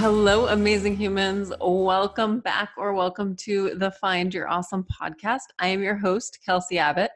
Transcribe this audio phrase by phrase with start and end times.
[0.00, 1.52] Hello, amazing humans.
[1.60, 5.42] Welcome back or welcome to the Find Your Awesome podcast.
[5.58, 7.10] I am your host, Kelsey Abbott.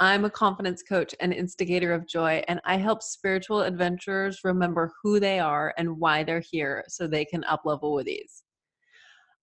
[0.00, 5.20] I'm a confidence coach and instigator of joy, and I help spiritual adventurers remember who
[5.20, 8.41] they are and why they're here so they can uplevel with ease.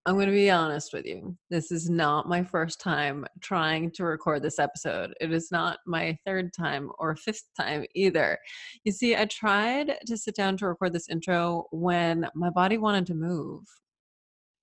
[0.06, 1.36] I'm going to be honest with you.
[1.50, 5.14] This is not my first time trying to record this episode.
[5.20, 8.38] It is not my third time or fifth time either.
[8.86, 13.06] You see, I tried to sit down to record this intro when my body wanted
[13.08, 13.64] to move.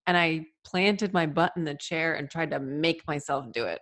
[0.06, 3.80] And I planted my butt in the chair and tried to make myself do it.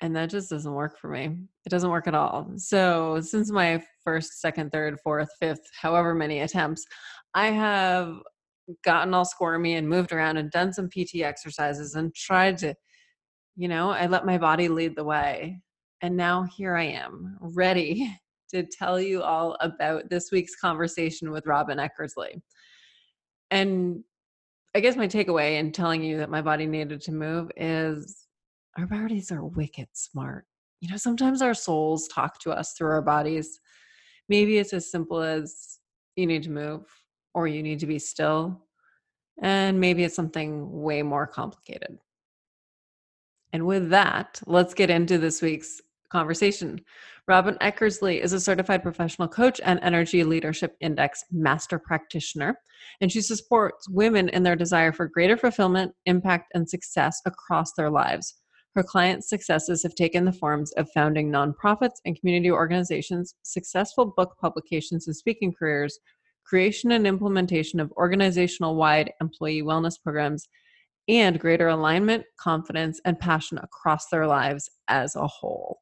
[0.00, 1.36] And that just doesn't work for me.
[1.64, 2.52] It doesn't work at all.
[2.56, 6.84] So, since my first, second, third, fourth, fifth, however many attempts,
[7.34, 8.16] I have
[8.84, 12.74] gotten all squirmy and moved around and done some PT exercises and tried to,
[13.56, 15.60] you know, I let my body lead the way.
[16.00, 18.12] And now here I am, ready
[18.50, 22.40] to tell you all about this week's conversation with Robyn Eckersley.
[23.50, 24.02] And
[24.74, 28.26] I guess my takeaway in telling you that my body needed to move is
[28.78, 30.46] our bodies are wicked smart.
[30.80, 33.60] You know, sometimes our souls talk to us through our bodies.
[34.28, 35.78] Maybe it's as simple as
[36.16, 36.84] you need to move
[37.34, 38.60] or you need to be still.
[39.40, 41.98] And maybe it's something way more complicated.
[43.52, 46.80] And with that, let's get into this week's conversation.
[47.28, 52.58] Robyn Eckersley is a certified professional coach and Energy Leadership Index master practitioner,
[53.00, 57.90] and she supports women in their desire for greater fulfillment, impact, and success across their
[57.90, 58.34] lives.
[58.74, 64.36] Her clients' successes have taken the forms of founding nonprofits and community organizations, successful book
[64.40, 65.98] publications and speaking careers,
[66.44, 70.48] creation and implementation of organizational wide employee wellness programs,
[71.08, 75.80] and greater alignment, confidence, and passion across their lives as a whole.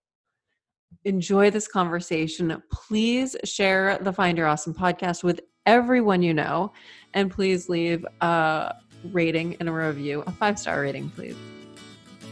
[1.05, 2.63] Enjoy this conversation.
[2.73, 6.73] Please share the Find Your Awesome podcast with everyone you know,
[7.15, 11.37] and please leave a rating and a review, a five star rating, please.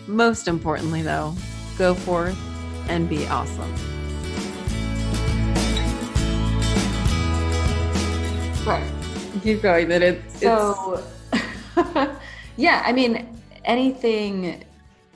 [0.06, 1.34] Most importantly, though,
[1.77, 2.38] go forth
[2.88, 3.98] and be awesome.
[8.67, 8.91] Right.
[9.43, 9.89] Keep going.
[9.89, 11.03] That it's so.
[12.57, 14.65] yeah, I mean, anything,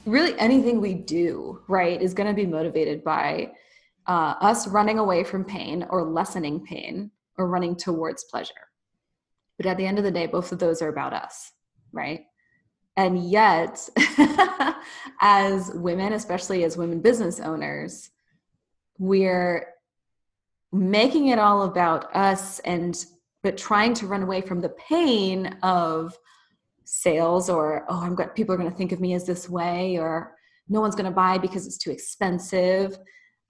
[0.06, 3.52] really, anything we do, right, is going to be motivated by
[4.06, 8.54] uh, us running away from pain or lessening pain or running towards pleasure.
[9.56, 11.52] But at the end of the day, both of those are about us,
[11.92, 12.24] right?
[12.96, 13.88] And yet,
[15.20, 18.10] as women, especially as women business owners,
[18.98, 19.66] we're
[20.72, 23.04] making it all about us and
[23.42, 26.16] but trying to run away from the pain of
[26.84, 29.98] sales or oh i'm got people are going to think of me as this way
[29.98, 30.34] or
[30.68, 32.98] no one's going to buy because it's too expensive.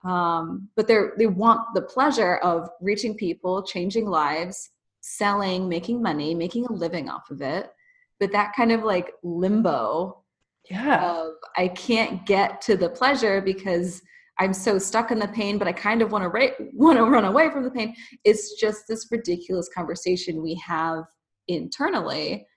[0.03, 4.69] Um, but they they want the pleasure of reaching people changing lives
[5.05, 7.71] selling making money making a living off of it.
[8.19, 10.23] But that kind of like limbo
[10.69, 11.11] yeah.
[11.11, 14.01] of i can't get to the pleasure because
[14.39, 17.03] I'm so stuck in the pain, but I kind of want to ra- want to
[17.03, 17.95] run away from the pain.
[18.23, 21.03] It's just this ridiculous conversation we have
[21.47, 22.47] internally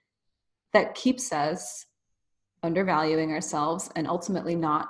[0.73, 1.85] that keeps us
[2.63, 4.89] undervaluing ourselves and ultimately not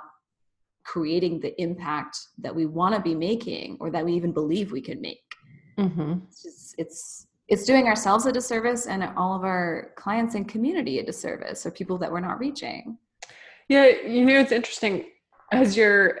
[0.84, 4.80] creating the impact that we want to be making or that we even believe we
[4.80, 5.18] can make.
[5.78, 6.14] Mm-hmm.
[6.26, 10.98] It's, just, it's it's doing ourselves a disservice and all of our clients and community
[10.98, 12.98] a disservice or people that we're not reaching.
[13.68, 15.06] Yeah, you know it's interesting
[15.52, 16.18] as you're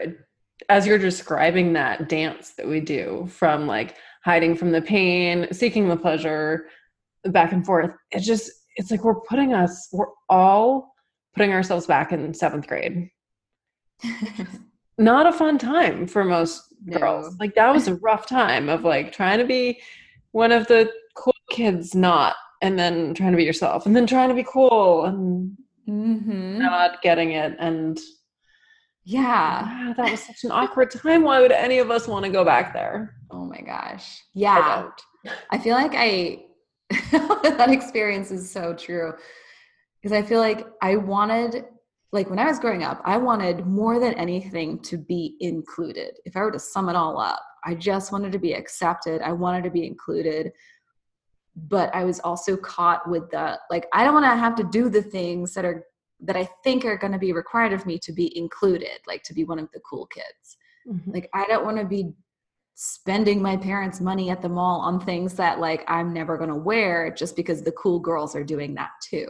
[0.68, 5.88] as you're describing that dance that we do from like hiding from the pain, seeking
[5.88, 6.66] the pleasure,
[7.24, 10.94] back and forth, it's just, it's like we're putting us, we're all
[11.34, 13.10] putting ourselves back in seventh grade.
[14.98, 17.36] Not a fun time for most girls.
[17.38, 19.80] Like that was a rough time of like trying to be
[20.32, 24.28] one of the cool kids, not, and then trying to be yourself, and then trying
[24.28, 25.56] to be cool and
[25.88, 26.58] mm-hmm.
[26.58, 27.56] not getting it.
[27.58, 27.98] And
[29.08, 29.94] yeah.
[29.96, 31.22] That was such an awkward time.
[31.22, 33.16] Why would any of us want to go back there?
[33.30, 34.22] Oh my gosh.
[34.34, 34.90] Yeah.
[35.24, 36.44] I, I feel like I,
[37.10, 39.14] that experience is so true.
[39.96, 41.64] Because I feel like I wanted,
[42.12, 46.18] like when I was growing up, I wanted more than anything to be included.
[46.26, 49.22] If I were to sum it all up, I just wanted to be accepted.
[49.22, 50.52] I wanted to be included.
[51.56, 54.90] But I was also caught with the, like, I don't want to have to do
[54.90, 55.86] the things that are
[56.20, 59.34] that I think are going to be required of me to be included, like to
[59.34, 60.56] be one of the cool kids.
[60.88, 61.12] Mm-hmm.
[61.12, 62.12] Like I don't want to be
[62.74, 66.56] spending my parents' money at the mall on things that like I'm never going to
[66.56, 69.28] wear just because the cool girls are doing that too.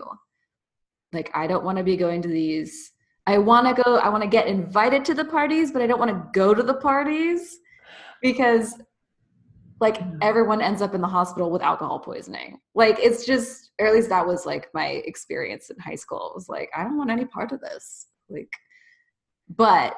[1.12, 2.93] Like I don't want to be going to these
[3.29, 5.99] I want to go I want to get invited to the parties, but I don't
[5.99, 7.58] want to go to the parties
[8.23, 8.81] because
[9.80, 12.58] like everyone ends up in the hospital with alcohol poisoning.
[12.75, 16.30] Like it's just, or at least that was like my experience in high school.
[16.30, 18.06] It was like, I don't want any part of this.
[18.28, 18.52] Like,
[19.48, 19.96] but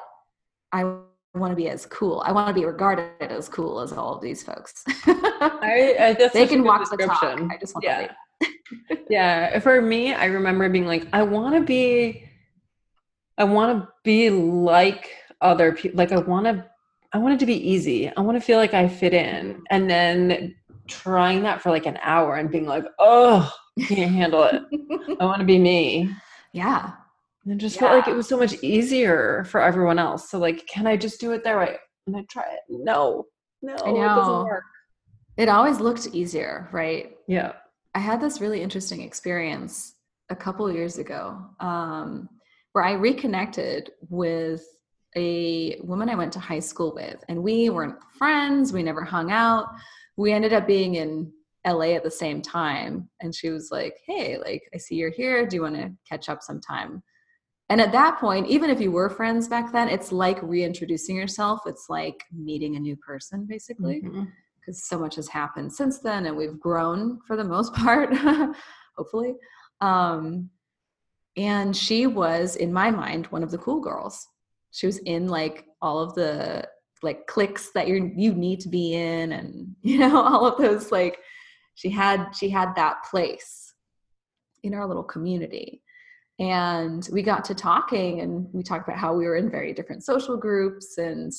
[0.72, 0.84] I
[1.34, 2.22] want to be as cool.
[2.26, 4.84] I want to be regarded as cool as all of these folks.
[5.06, 7.22] I, I they can walk the talk.
[7.22, 8.08] I just want yeah.
[8.08, 8.98] to.
[9.10, 9.58] yeah.
[9.60, 12.28] For me, I remember being like, I want to be,
[13.38, 15.10] I want to be like
[15.40, 15.96] other people.
[15.96, 16.69] Like I want to
[17.12, 18.10] I want it to be easy.
[18.16, 19.62] I want to feel like I fit in.
[19.70, 20.54] And then
[20.88, 24.62] trying that for like an hour and being like, oh, I can't handle it.
[25.20, 26.10] I want to be me.
[26.52, 26.94] Yeah.
[27.44, 27.82] And it just yeah.
[27.82, 30.28] felt like it was so much easier for everyone else.
[30.28, 31.76] So like, can I just do it that way?
[32.08, 32.58] And I try it.
[32.68, 33.26] No,
[33.62, 34.64] no, it doesn't work.
[35.36, 37.12] It always looked easier, right?
[37.28, 37.52] Yeah.
[37.94, 39.94] I had this really interesting experience
[40.28, 42.28] a couple years ago um,
[42.72, 44.64] where I reconnected with
[45.16, 48.72] a woman I went to high school with, and we weren't friends.
[48.72, 49.66] We never hung out.
[50.16, 51.32] We ended up being in
[51.66, 53.08] LA at the same time.
[53.20, 55.46] And she was like, Hey, like, I see you're here.
[55.46, 57.02] Do you want to catch up sometime?
[57.68, 61.60] And at that point, even if you were friends back then, it's like reintroducing yourself.
[61.66, 64.72] It's like meeting a new person, basically, because mm-hmm.
[64.72, 68.12] so much has happened since then, and we've grown for the most part,
[68.96, 69.34] hopefully.
[69.80, 70.50] Um,
[71.36, 74.26] and she was, in my mind, one of the cool girls
[74.70, 76.66] she was in like all of the
[77.02, 80.92] like cliques that you you need to be in and you know all of those
[80.92, 81.18] like
[81.74, 83.72] she had she had that place
[84.62, 85.82] in our little community.
[86.38, 90.04] And we got to talking and we talked about how we were in very different
[90.04, 91.32] social groups and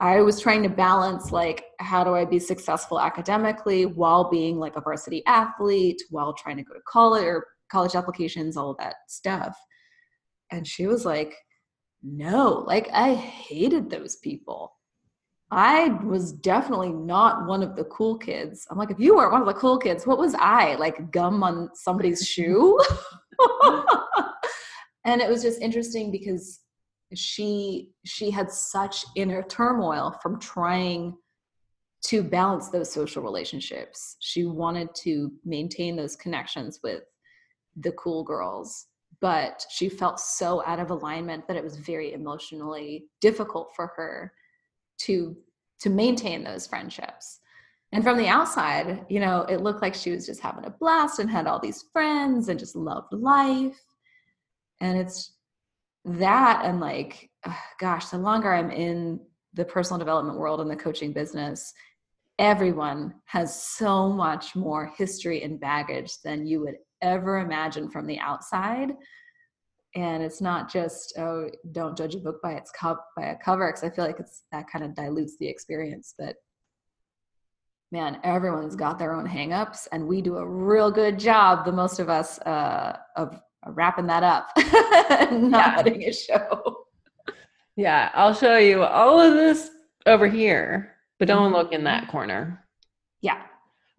[0.00, 4.74] i was trying to balance like how do i be successful academically while being like
[4.74, 8.96] a varsity athlete while trying to go to college or college applications all of that
[9.08, 9.56] stuff.
[10.50, 11.34] And she was like
[12.04, 14.76] no, like I hated those people.
[15.50, 18.66] I was definitely not one of the cool kids.
[18.70, 20.74] I'm like, if you weren't one of the cool kids, what was I?
[20.74, 22.78] Like gum on somebody's shoe?
[25.04, 26.60] and it was just interesting because
[27.14, 31.16] she she had such inner turmoil from trying
[32.06, 34.16] to balance those social relationships.
[34.20, 37.02] She wanted to maintain those connections with
[37.76, 38.88] the cool girls
[39.20, 44.32] but she felt so out of alignment that it was very emotionally difficult for her
[44.98, 45.36] to
[45.80, 47.40] to maintain those friendships.
[47.92, 51.18] And from the outside you know it looked like she was just having a blast
[51.18, 53.80] and had all these friends and just loved life.
[54.80, 55.34] And it's
[56.04, 57.30] that and like
[57.80, 59.18] gosh the longer i'm in
[59.54, 61.72] the personal development world and the coaching business
[62.38, 68.18] everyone has so much more history and baggage than you would ever imagine from the
[68.18, 68.92] outside
[69.94, 73.68] and it's not just oh don't judge a book by its cup by a cover
[73.68, 76.36] because i feel like it's that kind of dilutes the experience but
[77.92, 81.98] man everyone's got their own hangups and we do a real good job the most
[81.98, 84.48] of us uh, of wrapping that up
[85.32, 85.74] not yeah.
[85.76, 86.84] letting it show
[87.76, 89.70] yeah i'll show you all of this
[90.06, 91.54] over here but don't mm-hmm.
[91.54, 92.64] look in that corner
[93.20, 93.42] yeah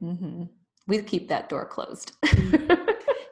[0.01, 0.43] mm-hmm.
[0.87, 2.11] we keep that door closed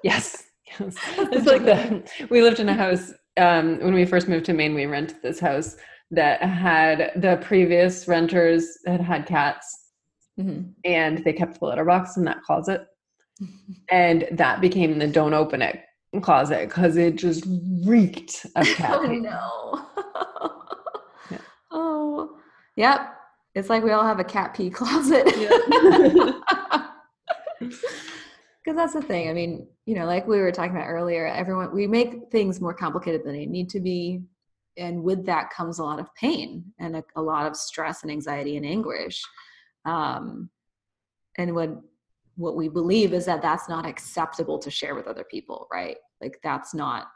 [0.03, 0.43] yes
[0.79, 0.97] yes.
[1.17, 4.75] It's like the we lived in a house um, when we first moved to maine
[4.75, 5.75] we rented this house
[6.11, 9.79] that had the previous renters had had cats.
[10.39, 10.71] Mm-hmm.
[10.83, 12.87] and they kept the litter box in that closet.
[13.91, 15.79] And that became the don't open it
[16.21, 17.45] closet because it just
[17.85, 19.85] reeked of cat oh no.
[21.29, 21.37] Yeah.
[21.71, 22.37] oh.
[22.75, 23.13] Yep.
[23.55, 25.27] It's like we all have a cat pee closet
[28.63, 31.73] because that's the thing i mean you know like we were talking about earlier everyone
[31.73, 34.21] we make things more complicated than they need to be
[34.77, 38.11] and with that comes a lot of pain and a, a lot of stress and
[38.11, 39.23] anxiety and anguish.
[39.85, 40.49] Um,
[41.37, 41.71] and what
[42.35, 45.97] what we believe is that that's not acceptable to share with other people right?
[46.21, 47.07] Like that's not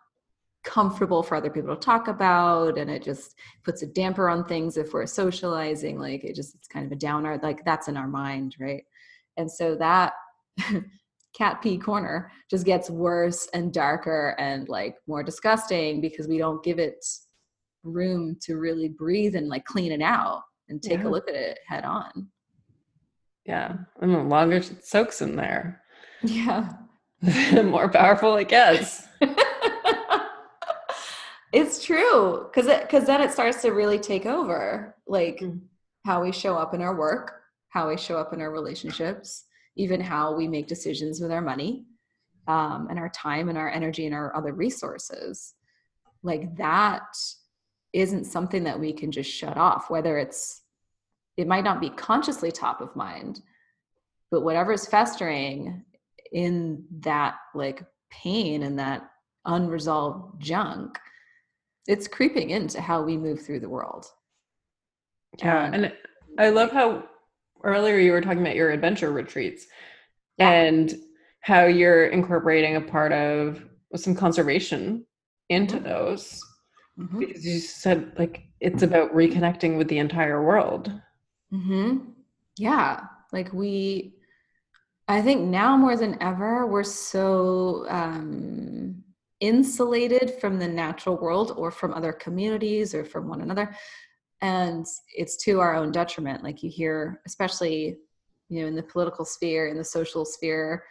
[0.63, 4.75] comfortable for other people to talk about and it just puts a damper on things
[4.75, 8.07] if we're socializing like it just it's kind of a downer like that's in our
[8.07, 8.83] mind right?
[9.37, 10.13] And so that
[11.35, 16.63] cat pee corner just gets worse and darker and like more disgusting because we don't
[16.63, 17.05] give it
[17.83, 21.07] room to really breathe and like clean it out and take yeah.
[21.07, 22.27] a look at it head on.
[23.45, 23.75] Yeah.
[24.01, 25.81] And the longer it soaks in there.
[26.23, 26.73] Yeah.
[27.21, 29.07] the more powerful it gets.
[31.53, 32.49] it's true.
[32.53, 35.59] Cause it cause then it starts to really take over like mm.
[36.05, 39.45] how we show up in our work, how we show up in our relationships,
[39.77, 41.85] even how we make decisions with our money
[42.47, 45.53] um, and our time and our energy and our other resources.
[46.23, 47.03] Like that
[47.93, 50.61] isn't something that we can just shut off whether it's
[51.37, 53.41] it might not be consciously top of mind
[54.29, 55.83] but whatever's festering
[56.33, 59.09] in that like pain and that
[59.45, 60.99] unresolved junk
[61.87, 64.05] it's creeping into how we move through the world.
[65.39, 65.93] Yeah um, and
[66.37, 67.03] i love how
[67.63, 69.65] earlier you were talking about your adventure retreats
[70.37, 70.49] yeah.
[70.49, 70.95] and
[71.41, 73.63] how you're incorporating a part of
[73.95, 75.05] some conservation
[75.49, 75.85] into mm-hmm.
[75.85, 76.41] those
[76.99, 77.19] mm-hmm.
[77.19, 80.91] because you said like it's about reconnecting with the entire world
[81.53, 81.97] mm-hmm.
[82.57, 84.13] yeah like we
[85.07, 89.03] i think now more than ever we're so um
[89.39, 93.75] insulated from the natural world or from other communities or from one another
[94.41, 97.97] and it's to our own detriment like you hear especially
[98.49, 100.83] you know in the political sphere in the social sphere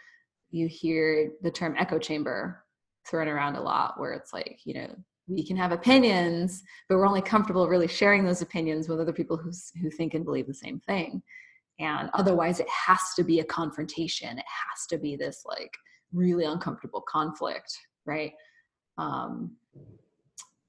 [0.51, 2.63] you hear the term echo chamber
[3.07, 4.89] thrown around a lot where it's like you know
[5.27, 9.37] we can have opinions but we're only comfortable really sharing those opinions with other people
[9.37, 9.51] who,
[9.81, 11.21] who think and believe the same thing.
[11.79, 14.37] And otherwise it has to be a confrontation.
[14.37, 15.69] It has to be this like
[16.13, 17.77] really uncomfortable conflict
[18.07, 18.31] right?
[18.97, 19.57] Um,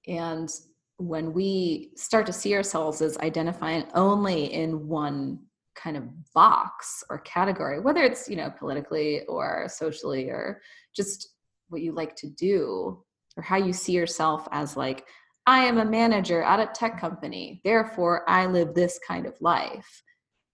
[0.06, 0.50] and
[0.98, 5.38] when we start to see ourselves as identifying only in one
[5.74, 10.60] kind of box or category whether it's you know politically or socially or
[10.94, 11.34] just
[11.68, 13.00] what you like to do
[13.36, 15.06] or how you see yourself as like
[15.46, 20.02] i am a manager at a tech company therefore i live this kind of life.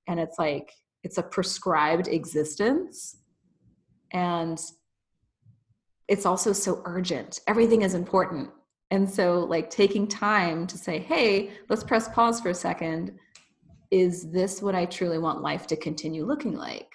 [0.07, 0.73] And it's like
[1.03, 3.17] it's a prescribed existence.
[4.13, 4.61] And
[6.09, 7.41] it's also so urgent.
[7.47, 8.51] Everything is important
[8.95, 13.19] and so like taking time to say hey let's press pause for a second
[13.95, 16.91] is this what I truly want life to continue looking like?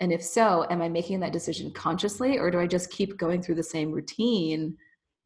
[0.00, 3.42] And if so, am I making that decision consciously or do I just keep going
[3.42, 4.78] through the same routine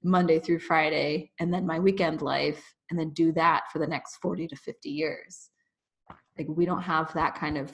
[0.02, 4.16] Monday through Friday and then my weekend life and then do that for the next
[4.16, 5.50] 40 to 50 years?
[6.36, 7.72] Like we don't have that kind of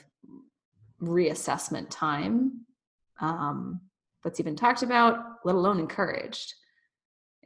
[1.01, 2.67] reassessment time
[3.21, 3.81] um,
[4.25, 6.53] that's even talked about, let alone encouraged.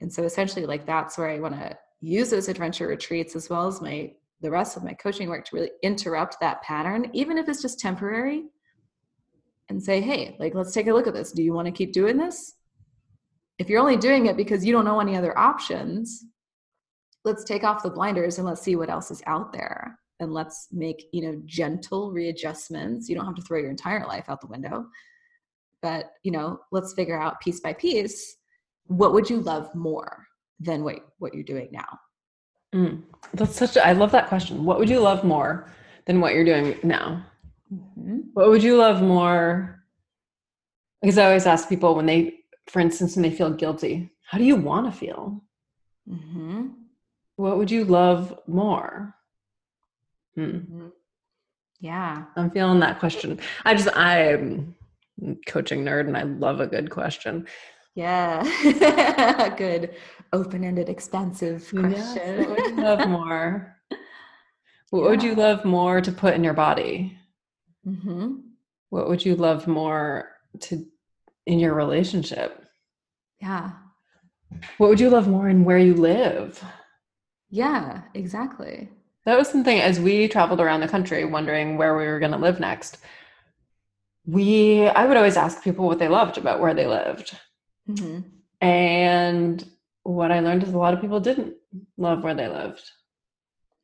[0.01, 3.67] And so essentially, like that's where I want to use those adventure retreats as well
[3.67, 7.49] as my the rest of my coaching work to really interrupt that pattern, even if
[7.49, 8.45] it's just temporary,
[9.69, 11.33] and say, hey, like, let's take a look at this.
[11.33, 12.55] Do you want to keep doing this?
[13.59, 16.25] If you're only doing it because you don't know any other options,
[17.25, 19.99] let's take off the blinders and let's see what else is out there.
[20.21, 23.09] And let's make, you know, gentle readjustments.
[23.09, 24.87] You don't have to throw your entire life out the window.
[25.83, 28.37] But, you know, let's figure out piece by piece
[28.91, 30.27] what would you love more
[30.59, 31.99] than what, what you're doing now?
[32.75, 33.03] Mm,
[33.35, 34.65] that's such a, I love that question.
[34.65, 35.73] What would you love more
[36.07, 37.25] than what you're doing now?
[37.73, 38.19] Mm-hmm.
[38.35, 39.85] What would you love more?
[41.01, 44.45] Because I always ask people when they, for instance, when they feel guilty, how do
[44.45, 45.41] you want to feel?
[46.09, 46.69] Mm-hmm.
[47.37, 49.15] What would you love more?
[50.35, 50.43] Hmm.
[50.43, 50.87] Mm-hmm.
[51.81, 52.25] Yeah.
[52.37, 53.39] I'm feeling that question.
[53.65, 54.75] I just, I'm
[55.47, 57.47] coaching nerd and I love a good question.
[57.95, 59.55] Yeah.
[59.59, 59.95] Good
[60.33, 61.93] open-ended, expansive question.
[61.93, 62.47] Yes.
[62.47, 63.77] What would you love more?
[64.91, 65.11] What yeah.
[65.11, 67.17] would you love more to put in your body?
[67.87, 68.39] Mm-hmm.
[68.89, 70.33] What would you love more
[70.63, 70.85] to
[71.47, 72.65] in your relationship?
[73.41, 73.71] Yeah.
[74.79, 76.61] What would you love more in where you live?
[77.51, 78.89] Yeah, exactly.
[79.27, 82.39] That was something as we traveled around the country wondering where we were going to
[82.39, 82.99] live next.
[84.27, 87.39] We I would always ask people what they loved about where they lived.
[87.89, 88.21] Mm-hmm.
[88.61, 89.69] And
[90.03, 91.55] what I learned is a lot of people didn't
[91.97, 92.83] love where they lived.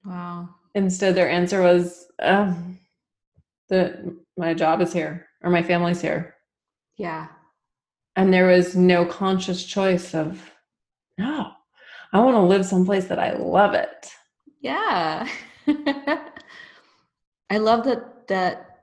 [0.05, 0.51] Wow.
[0.75, 2.79] Instead, their answer was, um,
[3.69, 4.01] that
[4.37, 6.35] my job is here or my family's here.
[6.97, 7.29] Yeah.
[8.15, 10.51] And there was no conscious choice of,
[11.19, 11.51] no,
[12.13, 14.11] I want to live someplace that I love it.
[14.61, 15.29] Yeah.
[17.51, 18.81] I love that that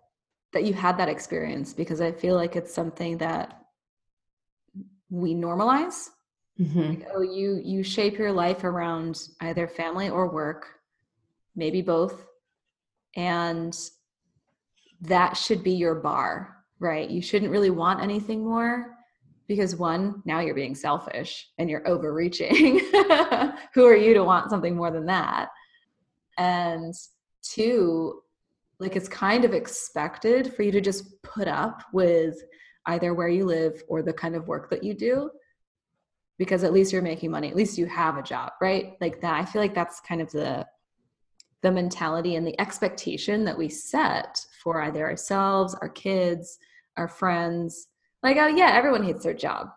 [0.53, 3.62] that you had that experience because I feel like it's something that
[5.13, 6.09] we normalize.
[6.59, 6.81] Mm-hmm.
[6.81, 10.67] like, oh you you shape your life around either family or work
[11.55, 12.27] maybe both.
[13.15, 13.75] And
[15.01, 17.09] that should be your bar right?
[17.09, 18.97] You shouldn't really want anything more
[19.47, 22.79] because one now you're being selfish and you're overreaching.
[23.73, 25.49] Who are you to want something more than that?
[26.37, 26.93] And
[27.41, 28.19] two
[28.79, 32.35] like it's kind of expected for you to just put up with
[32.87, 35.29] either where you live or the kind of work that you do
[36.37, 38.93] because at least you're making money at least you have a job right?
[39.01, 40.65] Like that i feel like that's kind of the
[41.61, 46.57] the mentality and the expectation that we set for either ourselves our kids
[46.97, 47.87] our friends.
[48.21, 49.69] Like oh yeah everyone hates their job.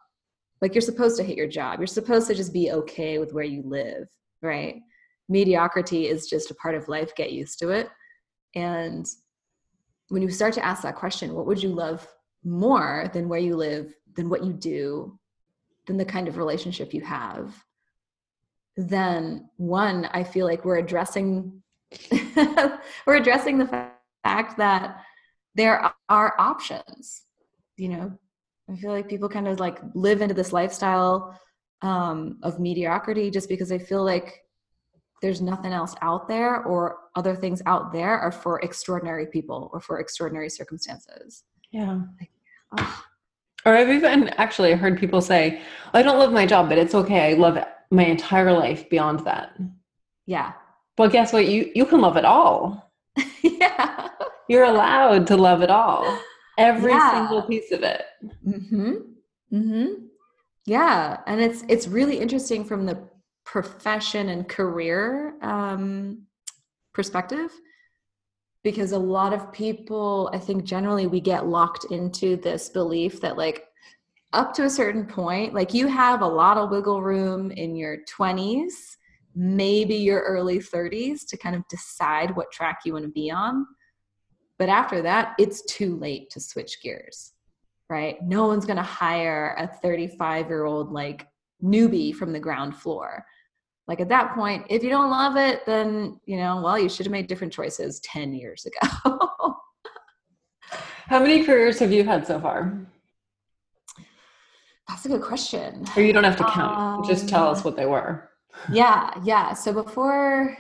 [0.60, 1.78] Like you're supposed to hate your job.
[1.78, 4.08] You're supposed to just be okay with where you live
[4.42, 4.80] right?
[5.28, 7.14] Mediocrity is just a part of life.
[7.14, 7.88] Get used to it.
[8.54, 9.06] And
[10.08, 12.06] when you start to ask that question, what would you love
[12.46, 15.18] more than where you live, than what you do,
[15.86, 17.54] than the kind of relationship you have?
[18.76, 21.62] Then one, I feel like we're addressing
[23.06, 23.86] we're addressing the
[24.24, 25.02] fact that
[25.54, 27.22] there are options.
[27.76, 28.18] You know,
[28.70, 31.38] I feel like people kind of like live into this lifestyle
[31.82, 34.42] um, of mediocrity just because they feel like
[35.22, 39.80] there's nothing else out there or other things out there are for extraordinary people or
[39.80, 41.44] for extraordinary circumstances.
[41.70, 42.00] Yeah.
[42.20, 42.30] Like.
[43.64, 45.60] Or I've even actually heard people say,
[45.92, 47.32] I don't love my job, but it's okay.
[47.32, 47.58] I love
[47.90, 49.58] my entire life beyond that.
[50.26, 50.52] Yeah.
[50.96, 51.46] Well, guess what?
[51.46, 52.92] You you can love it all.
[53.42, 54.08] yeah.
[54.48, 56.18] You're allowed to love it all.
[56.58, 57.12] Every yeah.
[57.12, 58.02] single piece of it.
[58.46, 58.92] Mm-hmm.
[59.52, 59.92] Mm-hmm.
[60.64, 61.18] Yeah.
[61.26, 62.98] And it's it's really interesting from the
[63.44, 66.22] profession and career um,
[66.92, 67.50] perspective
[68.66, 73.36] because a lot of people i think generally we get locked into this belief that
[73.36, 73.62] like
[74.32, 77.98] up to a certain point like you have a lot of wiggle room in your
[78.18, 78.72] 20s
[79.36, 83.66] maybe your early 30s to kind of decide what track you want to be on.
[84.58, 87.34] But after that it's too late to switch gears
[87.88, 88.16] right?
[88.20, 91.28] No one's going to hire a 35 year old like
[91.62, 93.24] newbie from the ground floor
[93.88, 97.06] like at that point if you don't love it then you know well you should
[97.06, 98.88] have made different choices 10 years ago.
[101.08, 102.84] How many careers have you had so far?
[104.88, 105.84] That's a good question.
[105.96, 106.76] Or you don't have to count.
[106.76, 108.30] Um, just tell us um, what they were.
[108.72, 109.52] yeah yeah.
[109.54, 110.56] So before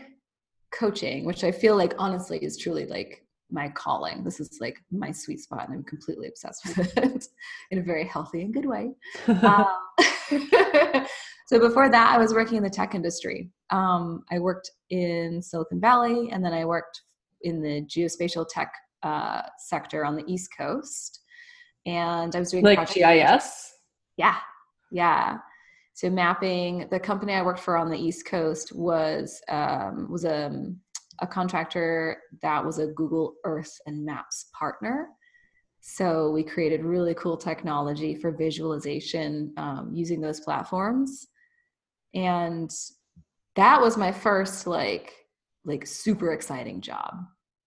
[0.72, 5.12] coaching which i feel like honestly is truly like my calling this is like my
[5.12, 7.26] sweet spot and i'm completely obsessed with it
[7.70, 8.90] in a very healthy and good way
[9.28, 9.66] um,
[11.46, 13.50] so before that, I was working in the tech industry.
[13.70, 17.02] Um, I worked in Silicon Valley, and then I worked
[17.42, 21.20] in the geospatial tech uh, sector on the East Coast.
[21.86, 23.72] And I was doing like GIS.
[24.16, 24.36] Yeah,
[24.90, 25.38] yeah.
[25.94, 26.88] So mapping.
[26.90, 30.50] The company I worked for on the East Coast was um, was a
[31.20, 35.08] a contractor that was a Google Earth and Maps partner.
[35.80, 41.28] So we created really cool technology for visualization um, using those platforms.
[42.14, 42.70] And
[43.54, 45.12] that was my first like
[45.64, 47.14] like super exciting job.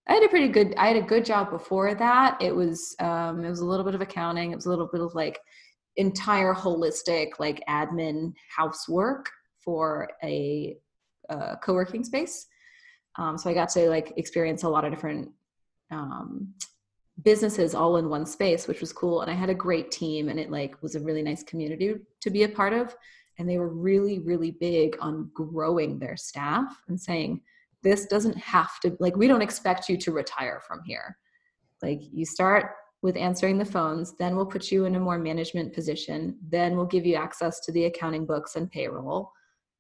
[0.08, 2.42] I had a pretty good i had a good job before that.
[2.42, 4.52] It was um it was a little bit of accounting.
[4.52, 5.40] It was a little bit of like
[5.96, 9.30] entire holistic like admin housework
[9.64, 10.78] for a,
[11.30, 12.48] a co-working space
[13.20, 15.30] um, so i got to like experience a lot of different
[15.92, 16.54] um,
[17.24, 19.22] businesses all in one space which was cool.
[19.22, 22.30] And i had a great team and it like was a really nice community to
[22.30, 22.96] be a part of.
[23.38, 27.42] And they were really really big on growing their staff and saying
[27.82, 31.18] this doesn't have to like we don't expect you to retire from here.
[31.82, 35.74] Like you start with answering the phones then we'll put you in a more management
[35.74, 39.32] position then we'll give you access to the accounting books and payroll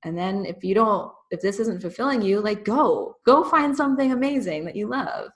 [0.03, 4.12] and then if you don't if this isn't fulfilling you like go go find something
[4.12, 5.29] amazing that you love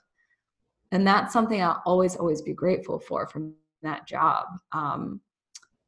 [0.92, 5.20] and that's something i'll always always be grateful for from that job um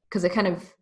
[0.08, 0.74] because it kind of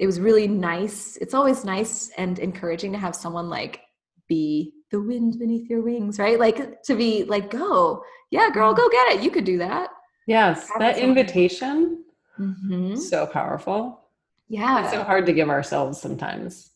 [0.00, 1.18] it was really nice.
[1.18, 3.82] It's always nice and encouraging to have someone like
[4.28, 6.40] be the wind beneath your wings, right?
[6.40, 9.22] Like to be like, go, yeah, girl, go get it.
[9.22, 9.90] You could do that.
[10.26, 12.04] Yes, have that invitation,
[12.38, 12.94] mm-hmm.
[12.94, 14.00] so powerful.
[14.48, 16.70] Yeah, it's so hard to give ourselves sometimes.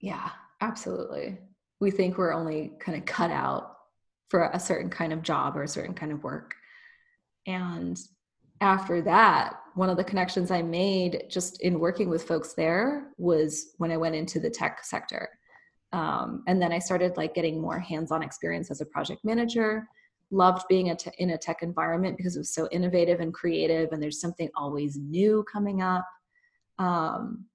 [0.00, 1.38] Yeah, absolutely.
[1.80, 3.76] We think we're only kind of cut out
[4.28, 6.54] for a certain kind of job or a certain kind of work,
[7.46, 7.98] and
[8.60, 13.74] after that, one of the connections I made just in working with folks there was
[13.78, 15.28] when I went into the tech sector.
[15.92, 19.88] Um, and then I started like getting more hands-on experience as a project manager.
[20.30, 24.20] Loved being in a tech environment because it was so innovative and creative, and there's
[24.20, 26.06] something always new coming up.
[26.78, 27.46] Um,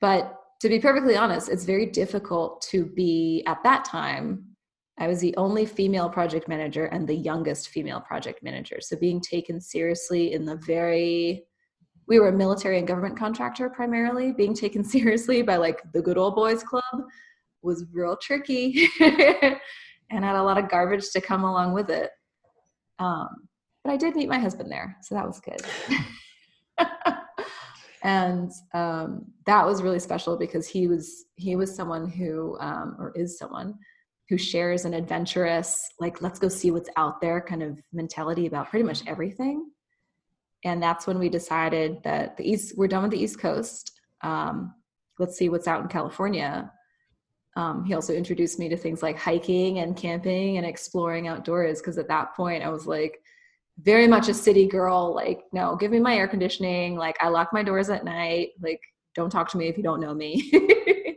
[0.00, 4.48] but to be perfectly honest, it's very difficult to be at that time
[4.98, 8.78] I was the only female project manager and the youngest female project manager.
[8.80, 11.44] So being taken seriously in the very
[12.08, 16.18] we were a military and government contractor primarily, being taken seriously by like the good
[16.18, 16.82] old boys club
[17.62, 22.10] was real tricky and had a lot of garbage to come along with it.
[22.98, 23.28] Um,
[23.84, 25.60] but I did meet my husband there, so that was good.
[28.02, 33.12] and um, that was really special because he was he was someone who um, or
[33.14, 33.78] is someone
[34.28, 38.68] who shares an adventurous, like, let's go see what's out there kind of mentality about
[38.68, 39.70] pretty much everything.
[40.64, 43.92] And that's when we decided that the East, we're done with the East Coast.
[44.20, 44.74] Um,
[45.18, 46.70] let's see what's out in California.
[47.56, 51.96] Um, he also introduced me to things like hiking and camping and exploring outdoors because
[51.96, 53.20] at that point I was like
[53.80, 55.14] very much a city girl.
[55.14, 56.96] Like, no, give me my air conditioning.
[56.96, 58.50] Like, I lock my doors at night.
[58.60, 58.80] Like,
[59.14, 60.50] don't talk to me if you don't know me.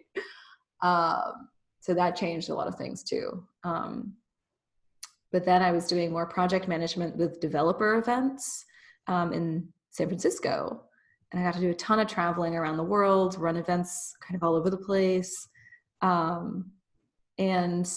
[0.82, 3.44] um, so that changed a lot of things too.
[3.64, 4.14] Um,
[5.32, 8.66] but then I was doing more project management with developer events
[9.08, 10.84] um, in San Francisco.
[11.32, 14.36] And I got to do a ton of traveling around the world, run events kind
[14.36, 15.48] of all over the place,
[16.02, 16.72] um,
[17.38, 17.90] and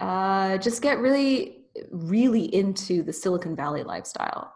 [0.00, 4.52] uh, just get really, really into the Silicon Valley lifestyle,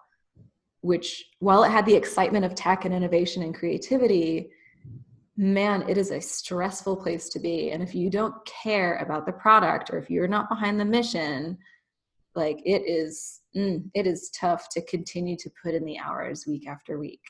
[0.80, 4.50] which, while it had the excitement of tech and innovation and creativity,
[5.36, 7.70] man, it is a stressful place to be.
[7.70, 11.58] And if you don't care about the product or if you're not behind the mission,
[12.34, 16.68] like it is mm, it is tough to continue to put in the hours week
[16.68, 17.20] after week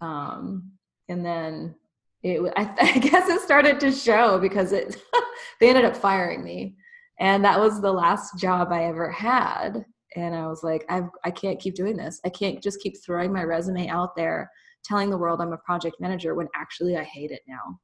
[0.00, 0.70] um,
[1.08, 1.74] and then
[2.22, 4.96] it I, I guess it started to show because it
[5.60, 6.76] they ended up firing me
[7.20, 9.84] and that was the last job i ever had.
[10.16, 12.20] And i was like I've, i can't keep doing this.
[12.24, 14.50] I can't just keep throwing my resume out there
[14.82, 17.78] telling the world i'm a project manager when actually i hate it now.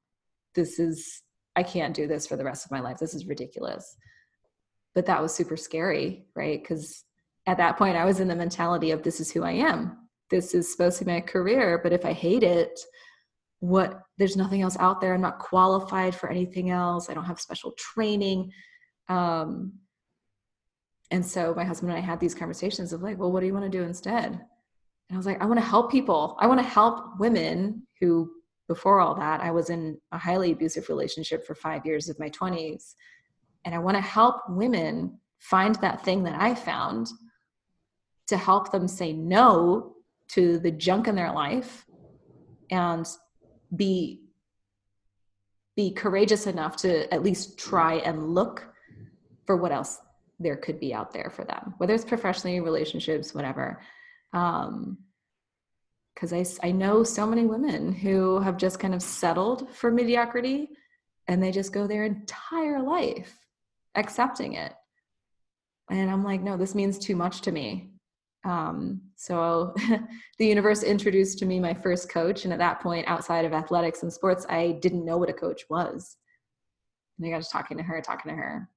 [0.55, 1.22] This is
[1.55, 2.96] i can't do this for the rest of my life.
[2.99, 3.96] This is ridiculous.
[4.94, 6.61] But that was super scary right?
[6.61, 7.05] Because
[7.46, 9.99] at that point i was in the mentality of this is who i am.
[10.31, 12.81] This is supposed to be my career but if i hate it
[13.61, 15.14] what there's nothing else out there.
[15.14, 17.09] I'm not qualified for anything else.
[17.09, 18.53] I don't have special training
[19.08, 19.72] um,
[21.10, 23.54] and so my husband and i had these conversations of like well what do you
[23.54, 24.32] want to do instead?
[25.08, 26.36] And i was like i want to help people.
[26.40, 28.30] I want to help women who
[28.68, 32.30] before all that i was in a highly abusive relationship for five years of my
[32.30, 32.94] 20s
[33.66, 37.08] and I want to help women find that thing that I found
[38.28, 39.96] to help them say no
[40.28, 41.84] to the junk in their life
[42.70, 43.06] and
[43.74, 44.22] be
[45.76, 48.66] be courageous enough to at least try and look
[49.46, 49.98] for what else
[50.38, 53.80] there could be out there for them whether it's professionally relationships whatever
[54.32, 54.98] um
[56.14, 60.70] because I, I know so many women who have just kind of settled for mediocrity
[61.28, 63.38] and they just go their entire life
[63.94, 64.72] accepting it.
[65.90, 67.90] And I'm like, no, this means too much to me.
[68.44, 69.74] Um, so
[70.38, 72.44] the universe introduced to me my first coach.
[72.44, 75.62] And at that point, outside of athletics and sports, I didn't know what a coach
[75.68, 76.16] was.
[77.18, 78.68] And I got to talking to her, talking to her.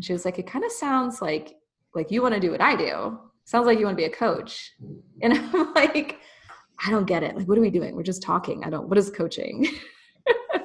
[0.00, 1.56] And she was like, it kind of sounds like
[1.94, 3.20] like you want to do what I do.
[3.44, 4.72] Sounds like you want to be a coach.
[5.22, 6.20] And I'm like,
[6.86, 7.36] I don't get it.
[7.36, 7.94] Like, what are we doing?
[7.94, 8.64] We're just talking.
[8.64, 9.66] I don't, what is coaching?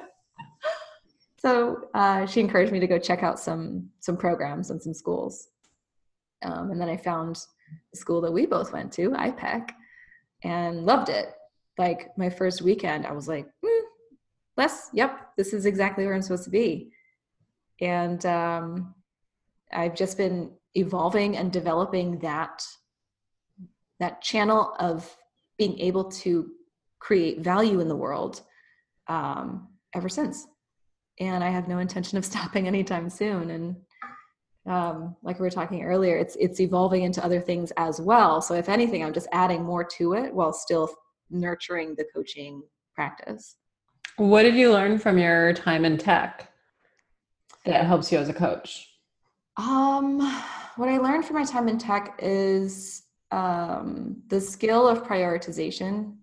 [1.38, 5.48] so uh, she encouraged me to go check out some some programs and some schools
[6.42, 7.36] um, and then i found
[7.92, 9.68] the school that we both went to ipec
[10.44, 11.34] and loved it
[11.76, 16.44] like my first weekend i was like mm, yep this is exactly where i'm supposed
[16.44, 16.90] to be
[17.80, 18.94] and um,
[19.72, 22.64] i've just been evolving and developing that
[23.98, 25.16] that channel of
[25.58, 26.50] being able to
[26.98, 28.42] create value in the world
[29.08, 30.46] um, ever since
[31.20, 33.50] and I have no intention of stopping anytime soon.
[33.50, 33.76] And
[34.66, 38.42] um, like we were talking earlier, it's it's evolving into other things as well.
[38.42, 40.92] So if anything, I'm just adding more to it while still
[41.30, 42.62] nurturing the coaching
[42.94, 43.56] practice.
[44.16, 46.50] What did you learn from your time in tech
[47.64, 48.88] that helps you as a coach?
[49.56, 50.20] Um,
[50.76, 56.16] what I learned from my time in tech is um, the skill of prioritization.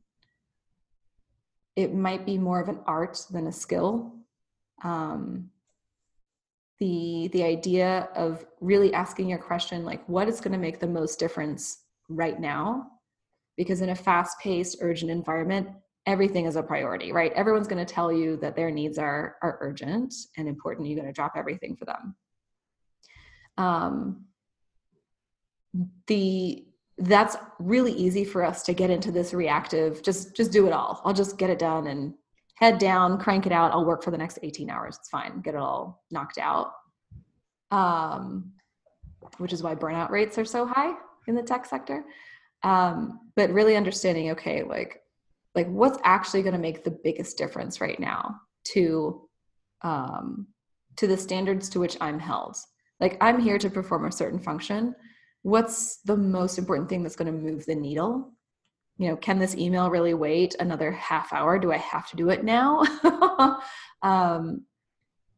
[1.76, 4.14] It might be more of an art than a skill.
[4.84, 5.50] Um,
[6.80, 10.88] the the idea of really asking your question like what is going to make the
[10.88, 12.88] most difference right now?
[13.58, 15.70] Because in a fast-paced urgent environment
[16.06, 17.32] everything is a priority right?
[17.34, 21.08] Everyone's going to tell you that their needs are are urgent and important you're going
[21.08, 22.16] to drop everything for them
[23.58, 24.26] um,
[26.08, 26.66] the
[27.00, 31.02] that's really easy for us to get into this reactive just just do it all
[31.06, 32.14] i'll just get it done and
[32.56, 33.72] head down, crank it out.
[33.72, 34.98] I'll work for the next 18 hours.
[35.00, 35.42] It's fine.
[35.42, 36.72] Get it all knocked out.
[37.72, 38.54] Um,
[39.38, 40.94] which is why burnout rates are so high
[41.28, 42.06] in the tech sector.
[42.62, 45.02] Um, but really understanding, okay, like,
[45.56, 49.28] like what's actually going to make the biggest difference right now to,
[49.82, 50.48] um,
[50.98, 52.56] to the standards to which I'm held.
[53.04, 54.96] Like I'm here to perform a certain function.
[55.44, 58.34] What's the most important thing that's going to move the needle
[58.98, 61.58] you know, can this email really wait another half hour?
[61.58, 62.84] Do I have to do it now?
[64.04, 64.66] um,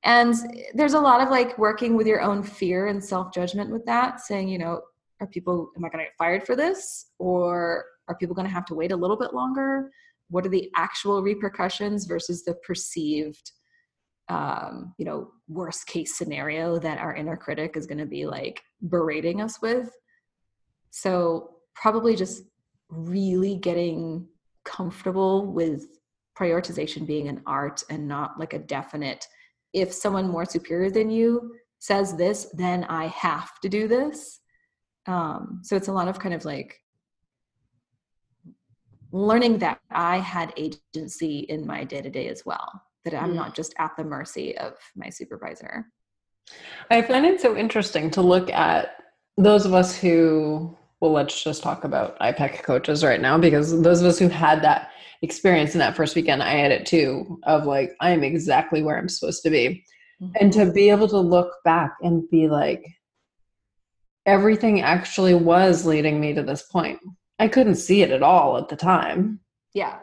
[0.03, 0.35] and
[0.73, 4.19] there's a lot of like working with your own fear and self judgment with that,
[4.19, 4.81] saying, you know,
[5.21, 7.07] are people, am I going to get fired for this?
[7.17, 9.89] Or are people going to have to wait a little bit longer?
[10.29, 13.51] What are the actual repercussions versus the perceived
[14.29, 18.61] um, you know, worst case scenario that our inner critic is going to be like
[18.89, 19.89] berating us with.
[20.91, 22.43] So, probably just
[22.89, 24.27] really getting
[24.63, 25.85] comfortable with
[26.37, 29.25] prioritization being an art and not like a definite
[29.73, 34.39] if someone more superior than you says this then i have to do this
[35.07, 36.79] um, so it's a lot of kind of like
[39.11, 43.35] learning that i had agency in my day to day as well that i'm mm.
[43.35, 45.85] not just at the mercy of my supervisor.
[46.91, 48.97] I find it so interesting to look at
[49.37, 54.01] those of us who well let's just talk about ipec coaches right now because those
[54.01, 54.91] of us who had that
[55.21, 59.09] experience in that first weekend i had it too of like i'm exactly where i'm
[59.09, 59.83] supposed to be.
[60.21, 60.31] Mm-hmm.
[60.39, 62.85] and to be able to look back and be like
[64.25, 66.99] everything actually was leading me to this point.
[67.39, 69.39] I couldn't see it at all at the time.
[69.73, 69.97] Yeah.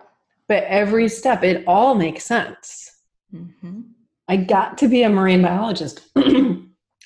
[0.48, 2.90] But every step it all makes sense
[3.34, 3.80] mm-hmm.
[4.28, 6.00] i got to be a marine biologist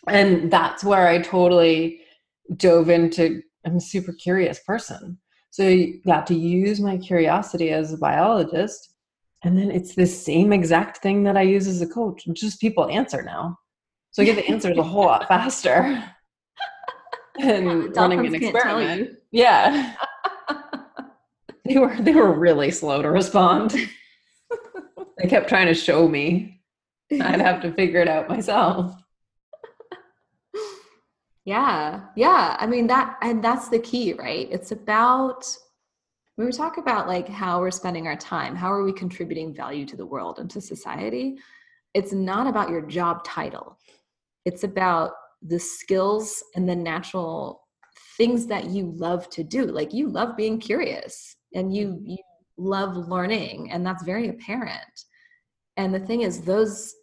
[0.09, 2.01] and that's where i totally
[2.57, 5.19] dove into i'm a super curious person
[5.57, 8.93] so I got to use my curiosity as a biologist.
[9.43, 12.27] And then it's the same exact thing that I use as a coach.
[12.35, 13.57] Just people answer now.
[14.11, 16.05] So I get the answers a whole lot faster
[17.39, 19.12] than running an experiment.
[19.31, 19.95] Yeah.
[21.65, 23.75] they were they were really slow to respond.
[25.18, 26.62] They kept trying to show me.
[27.12, 28.94] I'd have to figure it out myself.
[31.44, 32.07] Yeah.
[32.16, 32.57] Yeah.
[32.59, 34.48] I mean, that, and that's the key, right?
[34.50, 35.46] It's about,
[36.35, 39.87] when we talk about like how we're spending our time, how are we contributing value
[39.87, 41.38] to the world and to society?
[41.94, 43.79] It's not about your job title,
[44.44, 47.62] it's about the skills and the natural
[48.16, 49.66] things that you love to do.
[49.66, 52.18] Like you love being curious and you, you
[52.57, 55.05] love learning, and that's very apparent.
[55.77, 56.95] And the thing is, those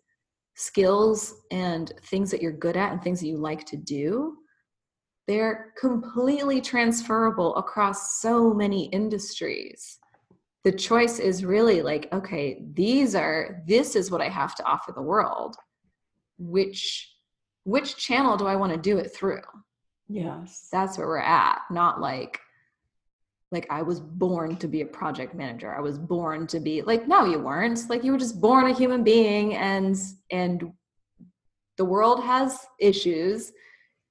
[0.55, 4.37] skills and things that you're good at and things that you like to do
[5.27, 9.99] they're completely transferable across so many industries.
[10.63, 14.91] The choice is really like okay these are this is what i have to offer
[14.91, 15.55] the world.
[16.37, 17.09] Which
[17.63, 19.41] which channel do i want to do it through?
[20.07, 20.67] Yes.
[20.71, 22.39] That's where we're at not like
[23.53, 25.73] like I was born to be a project manager.
[25.73, 27.89] I was born to be like no you weren't.
[27.89, 29.95] Like you were just born a human being and
[30.31, 30.73] and
[31.77, 33.51] the world has issues.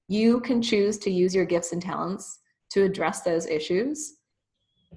[0.09, 4.15] You can choose to use your gifts and talents to address those issues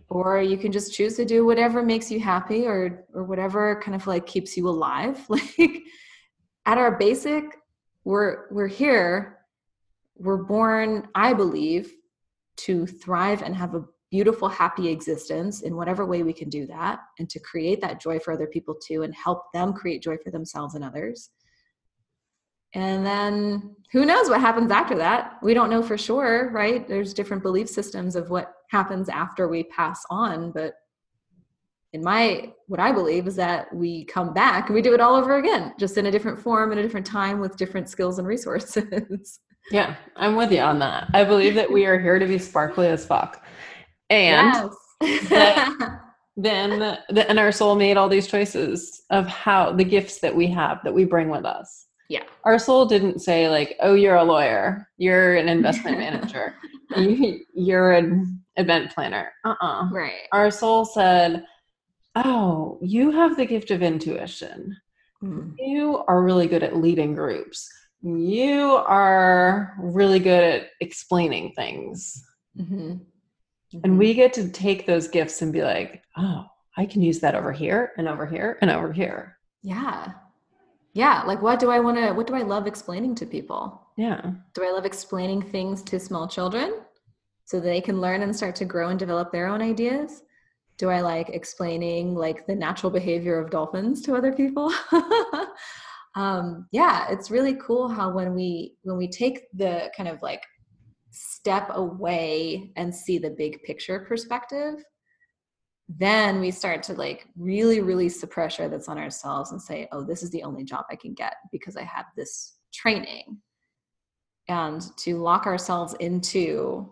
[0.10, 3.96] or you can just choose to do whatever makes you happy or or whatever kind
[3.96, 5.26] of like keeps you alive.
[5.30, 5.84] Like
[6.68, 7.44] at our basic
[8.06, 9.38] we're we're here
[10.18, 11.94] we're born I believe
[12.58, 17.00] to thrive and have a beautiful, happy existence in whatever way we can do that,
[17.20, 20.32] and to create that joy for other people too, and help them create joy for
[20.32, 21.30] themselves and others.
[22.74, 25.38] And then who knows what happens after that?
[25.42, 26.86] We don't know for sure, right?
[26.88, 30.74] There's different belief systems of what happens after we pass on, but
[31.94, 35.16] in my what I believe is that we come back and we do it all
[35.16, 38.28] over again, just in a different form, in a different time, with different skills and
[38.28, 39.40] resources.
[39.72, 41.10] Yeah, I'm with you on that.
[41.16, 43.44] I believe that we are here to be sparkly as fuck
[44.10, 45.80] and yes.
[46.38, 50.48] then the, and our soul made all these choices of how the gifts that we
[50.48, 51.88] have that we bring with us.
[52.10, 52.24] Yeah.
[52.44, 54.90] Our soul didn't say like oh you're a lawyer.
[54.98, 56.56] You're an investment manager.
[56.96, 59.34] You, are an event planner.
[59.44, 59.90] Uh-uh.
[59.92, 60.28] Right.
[60.32, 61.46] Our soul said
[62.16, 64.78] oh you have the gift of intuition.
[65.24, 65.56] Mm.
[65.58, 67.68] you are really good at leading groups.
[68.04, 72.24] You are really good at explaining things.
[72.60, 72.98] Mm-hmm.
[73.76, 73.82] Mm-hmm.
[73.84, 76.46] And we get to take those gifts and be like, oh,
[76.78, 79.38] I can use that over here and over here and over here.
[79.64, 80.12] Yeah.
[80.94, 81.24] Yeah.
[81.26, 83.82] Like, what do I want to, what do I love explaining to people?
[83.98, 84.32] Yeah.
[84.54, 86.82] Do I love explaining things to small children
[87.46, 90.24] so they can learn and start to grow and develop their own ideas?
[90.78, 94.74] Do I like explaining like the natural behavior of dolphins to other people?
[96.16, 100.44] um, yeah, it's really cool how when we when we take the kind of like
[101.16, 104.84] step away and see the big picture perspective
[105.88, 110.04] then we start to like really release the pressure that's on ourselves and say oh
[110.04, 113.38] this is the only job i can get because i have this training.
[114.48, 116.92] And to lock ourselves into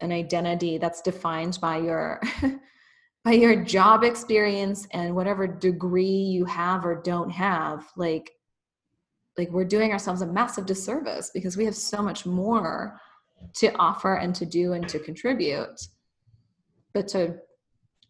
[0.00, 2.20] an identity that's defined by your
[3.24, 8.30] by your job experience and whatever degree you have or don't have like
[9.36, 12.98] like we're doing ourselves a massive disservice because we have so much more
[13.54, 15.80] to offer and to do and to contribute
[16.92, 17.36] but to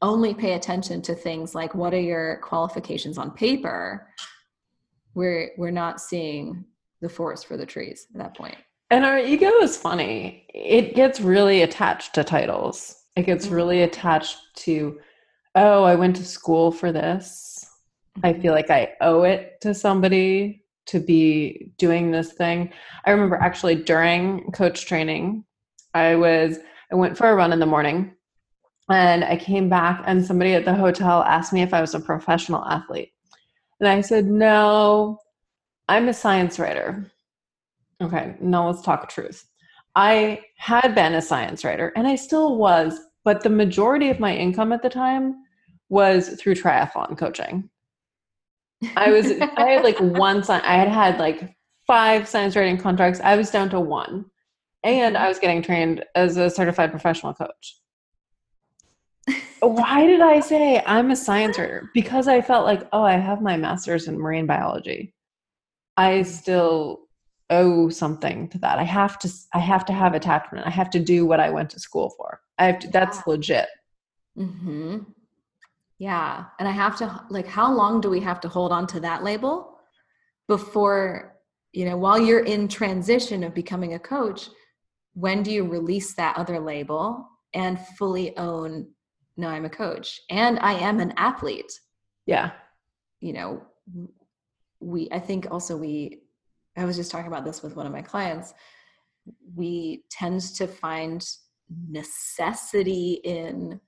[0.03, 4.09] only pay attention to things like what are your qualifications on paper
[5.15, 6.65] we're we're not seeing
[7.01, 8.57] the forest for the trees at that point.
[8.91, 10.47] And our ego is funny.
[10.53, 12.97] It gets really attached to titles.
[13.17, 13.55] It gets Mm-hmm.
[13.55, 14.99] really attached to,
[15.55, 17.67] oh, I went to school for this.
[18.23, 22.73] I feel like I owe it to somebody to be doing this thing.
[23.05, 25.45] I remember actually during coach training,
[25.95, 26.59] I was
[26.93, 28.13] I went for a run in the morning
[28.89, 32.01] and I came back and somebody at the hotel asked me if I was a
[32.01, 33.13] professional athlete.
[33.79, 35.19] And I said, "No,
[35.89, 37.11] I'm a science writer."
[38.03, 39.47] Okay, now let's talk truth.
[39.97, 44.35] I had been a science writer and I still was, but the majority of my
[44.35, 45.37] income at the time
[45.89, 47.69] was through triathlon coaching.
[48.97, 51.55] I was I had like one sign I had had like
[51.87, 53.21] five science writing contracts.
[53.23, 54.27] I was down to one.
[54.83, 57.77] And I was getting trained as a certified professional coach.
[59.61, 61.91] Why did I say I'm a science writer?
[61.93, 65.13] Because I felt like, oh, I have my master's in marine biology.
[65.99, 67.01] I still
[67.51, 68.79] owe something to that.
[68.79, 70.67] I have to I have to have attachment.
[70.67, 72.41] I have to do what I went to school for.
[72.59, 73.69] I have to, that's legit.
[74.37, 74.99] hmm
[76.01, 76.47] Yeah.
[76.59, 79.23] And I have to, like, how long do we have to hold on to that
[79.23, 79.77] label
[80.49, 81.37] before,
[81.73, 84.49] you know, while you're in transition of becoming a coach,
[85.13, 88.89] when do you release that other label and fully own,
[89.37, 91.71] no, I'm a coach and I am an athlete?
[92.25, 92.53] Yeah.
[93.21, 93.63] You know,
[94.81, 96.23] we, I think also we,
[96.79, 98.55] I was just talking about this with one of my clients.
[99.55, 101.23] We tend to find
[101.91, 103.81] necessity in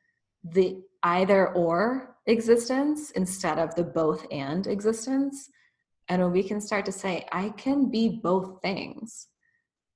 [0.44, 5.50] the either or existence instead of the both and existence.
[6.08, 9.28] And when we can start to say, I can be both things,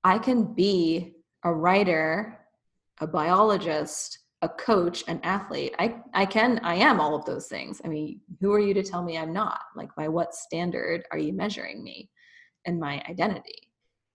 [0.04, 1.14] I can be
[1.44, 2.38] a writer,
[3.00, 5.74] a biologist, a coach, an athlete.
[5.78, 7.80] I, I can, I am all of those things.
[7.84, 9.60] I mean, who are you to tell me I'm not?
[9.74, 12.10] Like, by what standard are you measuring me
[12.64, 13.66] and my identity?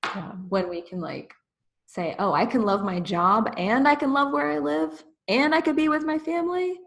[0.03, 0.31] Yeah.
[0.49, 1.33] when we can like
[1.85, 5.55] say, oh, I can love my job and I can love where I live and
[5.55, 6.77] I could be with my family,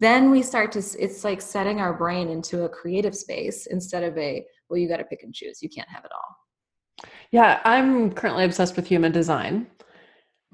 [0.00, 4.16] then we start to, it's like setting our brain into a creative space instead of
[4.18, 5.62] a, well, you got to pick and choose.
[5.62, 7.06] You can't have it all.
[7.30, 9.66] Yeah, I'm currently obsessed with human design.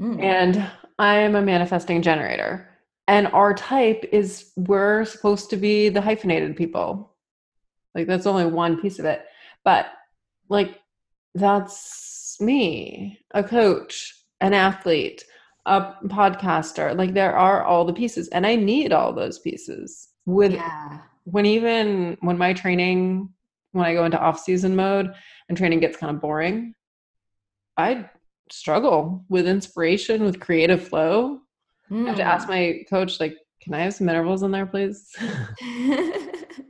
[0.01, 0.23] Mm.
[0.23, 2.69] And I am a manifesting generator.
[3.09, 7.13] And our type is we're supposed to be the hyphenated people.
[7.95, 9.25] Like that's only one piece of it.
[9.65, 9.87] But
[10.49, 10.79] like
[11.35, 15.25] that's me, a coach, an athlete,
[15.67, 16.97] a podcaster.
[16.97, 20.09] Like there are all the pieces and I need all those pieces.
[20.25, 21.01] With yeah.
[21.25, 23.29] when even when my training
[23.73, 25.13] when I go into off season mode
[25.49, 26.75] and training gets kind of boring,
[27.77, 28.09] I
[28.51, 31.41] struggle with inspiration, with creative flow.
[31.91, 35.13] I have to ask my coach, like, can I have some intervals in there, please?
[35.63, 36.35] Mm.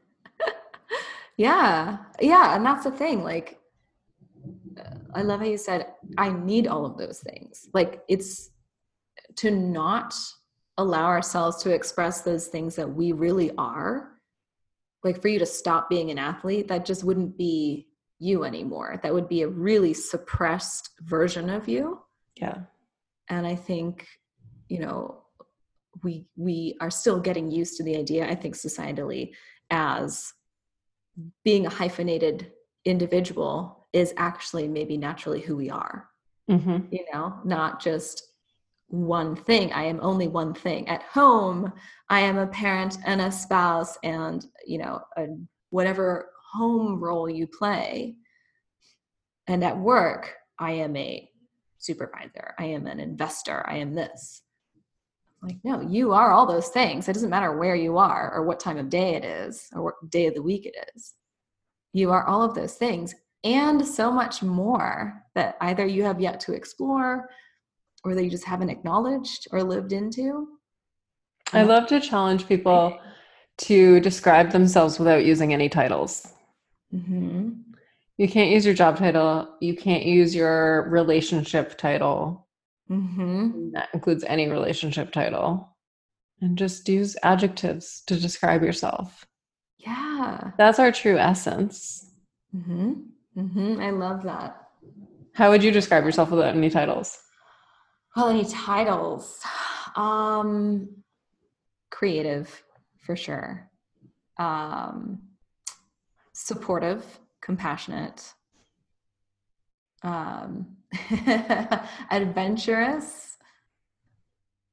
[1.36, 1.98] yeah.
[2.20, 2.56] Yeah.
[2.56, 3.22] And that's the thing.
[3.22, 3.58] Like,
[5.14, 5.86] I love how you said,
[6.18, 7.68] I need all of those things.
[7.72, 8.50] Like, it's
[9.36, 10.14] to not
[10.78, 14.12] allow ourselves to express those things that we really are.
[15.04, 18.98] Like, for you to stop being an athlete, that just wouldn't be you anymore.
[19.02, 22.00] That would be a really suppressed version of you.
[22.36, 22.58] yeah.
[23.28, 24.06] And I think,
[24.68, 25.22] you know,
[26.02, 29.32] we we are still getting used to the idea, I think societally,
[29.70, 30.32] as
[31.44, 32.52] being a hyphenated
[32.84, 36.08] individual is actually maybe naturally who we are
[36.48, 38.22] hmm you know not just
[38.88, 39.72] one thing.
[39.72, 40.88] I am only one thing.
[40.88, 41.72] At home
[42.08, 45.26] i am a parent and a spouse and you know a,
[45.70, 48.16] whatever home role you play.
[49.48, 51.28] And at work i am a
[51.78, 52.54] supervisor.
[52.58, 53.64] I am an investor.
[53.68, 54.42] I am this.
[55.42, 57.08] Like no you are all those things.
[57.08, 60.10] It doesn't matter where you are or what time of day it is or what
[60.10, 61.14] day of the week it is.
[61.92, 63.14] You are all of those things.
[63.42, 67.28] And so much more that either you have yet to explore
[68.06, 70.46] or that you just haven't acknowledged or lived into.
[71.52, 72.98] I love to challenge people
[73.58, 76.32] to describe themselves without using any titles.
[76.90, 77.50] hmm
[78.16, 79.48] You can't use your job title.
[79.60, 82.46] You can't use your relationship title.
[82.88, 85.76] hmm That includes any relationship title.
[86.40, 89.24] And just use adjectives to describe yourself.
[89.78, 90.52] Yeah.
[90.58, 92.10] That's our true essence.
[92.52, 92.92] hmm
[93.34, 94.62] hmm I love that.
[95.32, 97.18] How would you describe yourself without any titles?
[98.16, 99.42] Well, any titles?
[99.94, 100.88] Um,
[101.90, 102.62] creative,
[103.04, 103.70] for sure.
[104.38, 105.20] Um,
[106.32, 107.04] supportive,
[107.42, 108.32] compassionate.
[110.02, 110.78] Um,
[112.10, 113.36] adventurous.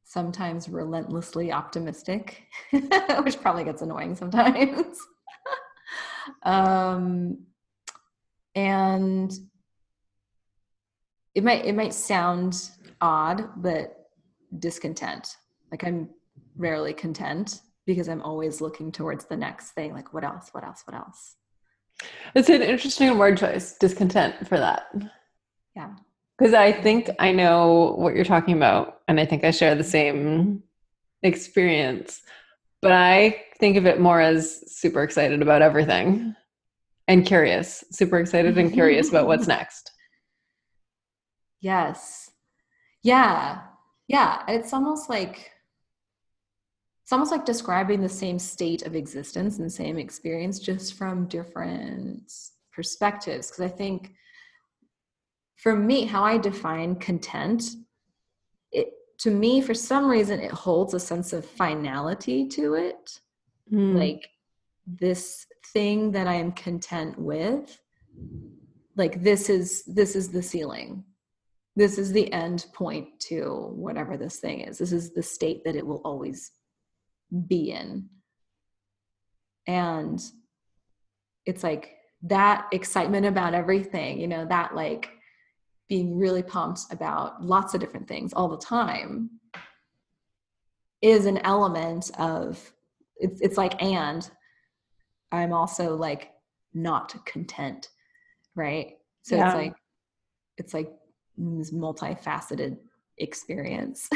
[0.05, 4.97] Sometimes relentlessly optimistic, which probably gets annoying sometimes.
[6.43, 7.39] um,
[8.55, 9.33] and
[11.35, 12.69] it might it might sound
[13.03, 14.07] odd but
[14.57, 15.35] discontent.
[15.69, 16.09] Like i'm
[16.55, 20.83] rarely content because i'm always looking towards the next thing like what else what else
[20.85, 21.35] what else?
[22.33, 24.87] It's an interesting word choice discontent for that.
[25.75, 25.91] Yeah.
[26.37, 29.83] Because i think i know what you're talking about and i think i share the
[29.83, 30.63] same
[31.23, 32.21] experience
[32.81, 36.35] but i think of it more as super excited about everything
[37.07, 39.91] and curious super excited and curious about what's next.
[41.59, 42.22] Yes.
[43.03, 43.59] Yeah.
[44.07, 44.43] Yeah.
[44.47, 45.51] It's almost like
[47.03, 52.31] it's almost like describing the same state of existence and same experience just from different
[52.71, 53.51] perspectives.
[53.51, 54.13] Because I think
[55.57, 57.63] for me, how I define content,
[58.71, 63.19] it to me, for some reason, it holds a sense of finality to it.
[63.71, 63.97] Mm.
[63.97, 64.29] Like
[64.87, 67.79] this thing that I am content with,
[68.95, 71.03] like this is this is the ceiling
[71.75, 74.77] this is the end point to whatever this thing is.
[74.77, 76.51] This is the state that it will always
[77.47, 78.09] be in.
[79.67, 80.21] And
[81.45, 85.09] it's like that excitement about everything you know that like
[85.89, 89.29] being really pumped about lots of different things all the time
[91.01, 92.71] is an element of
[93.17, 94.31] it's it's like and
[95.33, 96.31] i'm also like
[96.73, 97.89] not content
[98.55, 98.97] right?
[99.23, 99.47] So yeah.
[99.47, 99.75] it's like
[100.57, 100.91] it's like
[101.37, 102.77] this multifaceted
[103.17, 104.09] experience.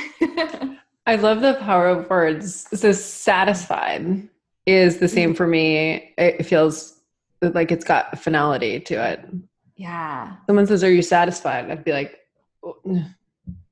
[1.08, 2.68] I love the power of words.
[2.80, 4.28] So satisfied
[4.66, 5.38] is the same mm-hmm.
[5.38, 6.14] for me.
[6.18, 7.00] It feels
[7.42, 9.26] like it's got finality to it.
[9.76, 10.36] Yeah.
[10.48, 11.72] Someone says, Are you satisfied?
[11.72, 12.20] I'd be like,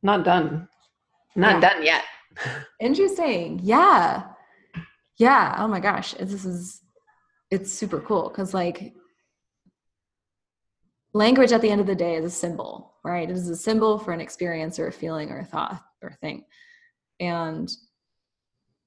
[0.02, 0.68] Not done.
[1.36, 1.70] Not yeah.
[1.70, 2.04] done yet.
[2.80, 3.60] Interesting.
[3.64, 4.24] Yeah.
[5.18, 5.56] Yeah.
[5.58, 6.14] Oh my gosh.
[6.14, 6.82] This is,
[7.52, 8.94] it's super cool because, like,
[11.16, 13.30] language at the end of the day is a symbol, right?
[13.30, 16.16] It is a symbol for an experience or a feeling or a thought or a
[16.16, 16.44] thing.
[17.22, 17.72] And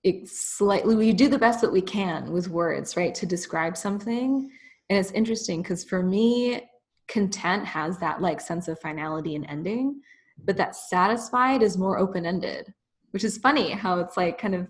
[0.04, 4.50] it's slightly, we do the best that we can with words, right, to describe something.
[4.90, 6.68] And it's interesting because for me,
[7.08, 10.02] content has that like sense of finality and ending,
[10.44, 12.74] but that satisfied is more open ended,
[13.12, 14.68] which is funny how it's like kind of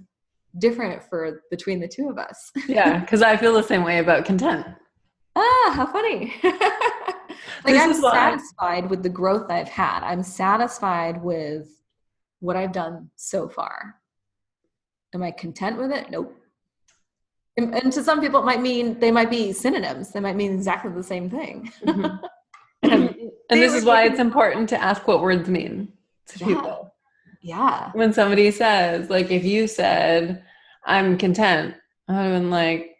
[0.61, 2.53] different for between the two of us.
[2.69, 4.65] yeah, because I feel the same way about content.
[5.35, 6.35] Ah, how funny.
[7.65, 10.03] like this I'm satisfied with the growth I've had.
[10.03, 11.69] I'm satisfied with
[12.41, 13.97] what I've done so far.
[15.15, 16.11] Am I content with it?
[16.11, 16.35] Nope.
[17.57, 20.13] And, and to some people, it might mean they might be synonyms.
[20.13, 21.73] They might mean exactly the same thing.
[21.85, 22.25] Mm-hmm.
[22.83, 23.15] and,
[23.51, 25.93] and this is why it's important to ask what words mean
[26.29, 26.47] to yeah.
[26.47, 26.95] people.
[27.43, 27.91] Yeah.
[27.95, 30.45] When somebody says, like, if you said,
[30.85, 31.75] I'm content,
[32.07, 32.97] I would have been like,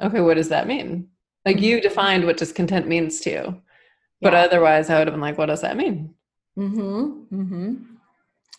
[0.00, 1.08] okay, what does that mean?
[1.44, 1.82] Like, you mm-hmm.
[1.82, 3.62] defined what discontent means to you.
[4.20, 6.14] But otherwise, I would have been like, what does that mean?
[6.56, 7.34] Mm-hmm.
[7.34, 7.74] Mm-hmm.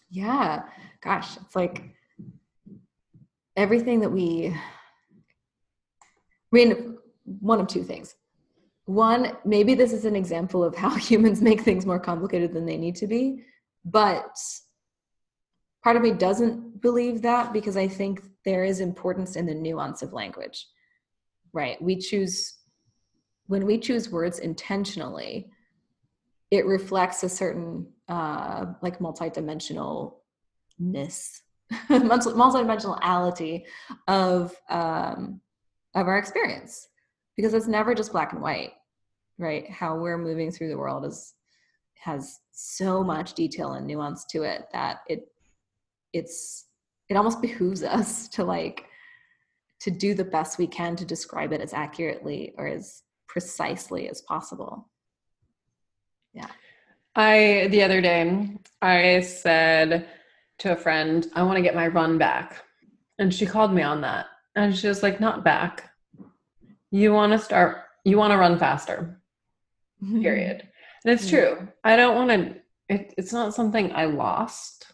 [0.09, 0.63] Yeah.
[1.01, 1.83] Gosh, it's like
[3.55, 4.53] everything that we
[6.53, 6.97] I mean,
[7.39, 8.15] one of two things.
[8.85, 12.77] One, maybe this is an example of how humans make things more complicated than they
[12.77, 13.43] need to be,
[13.85, 14.37] but
[15.83, 20.03] part of me doesn't believe that because I think there is importance in the nuance
[20.03, 20.67] of language.
[21.53, 21.81] Right?
[21.81, 22.53] We choose
[23.47, 25.49] when we choose words intentionally,
[26.51, 30.13] it reflects a certain uh, like multidimensionalness,
[31.89, 33.63] multidimensionality
[34.07, 35.41] of um,
[35.95, 36.87] of our experience,
[37.35, 38.73] because it's never just black and white,
[39.37, 39.69] right?
[39.69, 41.33] How we're moving through the world is
[41.99, 45.27] has so much detail and nuance to it that it
[46.11, 46.67] it's
[47.09, 48.85] it almost behooves us to like
[49.79, 53.03] to do the best we can to describe it as accurately or as
[53.33, 54.87] precisely as possible
[56.33, 56.47] yeah.
[57.15, 60.07] I, the other day, I said
[60.59, 62.63] to a friend, I want to get my run back.
[63.19, 64.25] And she called me on that.
[64.55, 65.91] And she was like, not back.
[66.91, 69.21] You want to start, you want to run faster,
[70.03, 70.21] mm-hmm.
[70.21, 70.67] period.
[71.05, 71.55] And it's mm-hmm.
[71.55, 71.67] true.
[71.83, 72.55] I don't want to,
[72.89, 74.87] it, it's not something I lost.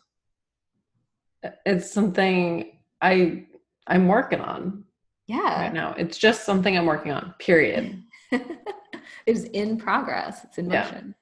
[1.65, 3.45] It's something I,
[3.87, 4.83] I'm working on.
[5.27, 5.61] Yeah.
[5.61, 5.93] Right now.
[5.97, 7.85] It's just something I'm working on, period.
[7.85, 8.03] Mm.
[9.25, 10.43] It's in progress.
[10.43, 11.15] It's in motion.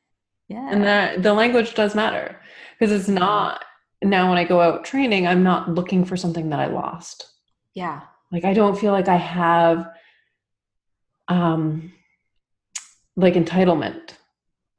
[0.48, 0.68] Yeah.
[0.70, 2.40] And that the language does matter
[2.80, 3.64] because it's not
[4.04, 7.28] now when I go out training, I'm not looking for something that I lost.
[7.74, 8.02] Yeah.
[8.32, 9.90] Like I don't feel like I have
[11.28, 11.92] um
[13.16, 14.12] like entitlement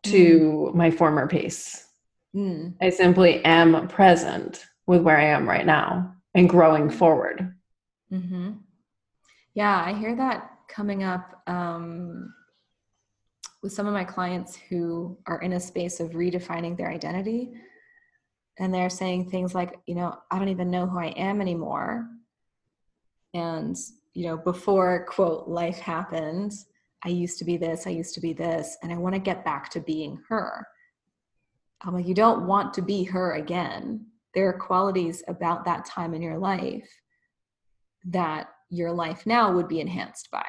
[0.04, 0.74] to mm.
[0.74, 1.86] my former pace.
[2.34, 2.74] Mm.
[2.80, 7.54] I simply am present with where I am right now and growing forward.
[8.12, 8.52] Mm-hmm.
[9.54, 12.32] Yeah, I hear that coming up um,
[13.62, 17.52] with some of my clients who are in a space of redefining their identity.
[18.58, 22.08] And they're saying things like you know i don't even know who i am anymore.
[23.34, 23.76] And
[24.14, 26.52] you know before quote life happened
[27.04, 29.44] i used to be this i used to be this and i want to get
[29.44, 30.66] back to being her.
[31.82, 34.06] I'm like you don't want to be her again.
[34.34, 36.88] There are qualities about that time in your life
[38.06, 40.44] that your life now would be enhanced by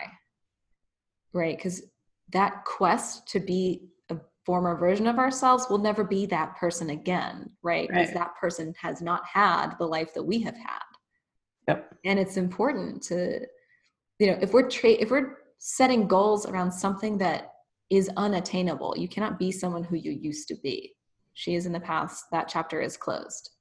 [1.33, 1.57] right?
[1.57, 1.83] Because
[2.31, 7.49] that quest to be a former version of ourselves will never be that person again
[7.63, 7.87] right?
[7.87, 8.15] Because right.
[8.15, 10.83] that person has not had the life that we have had.
[11.67, 11.95] Yep.
[12.05, 13.41] And it's important to
[14.19, 17.51] you know if we're tra- if we're setting goals around something that
[17.89, 20.93] is unattainable you cannot be someone who you used to be.
[21.33, 22.25] She is in the past.
[22.31, 23.51] That chapter is closed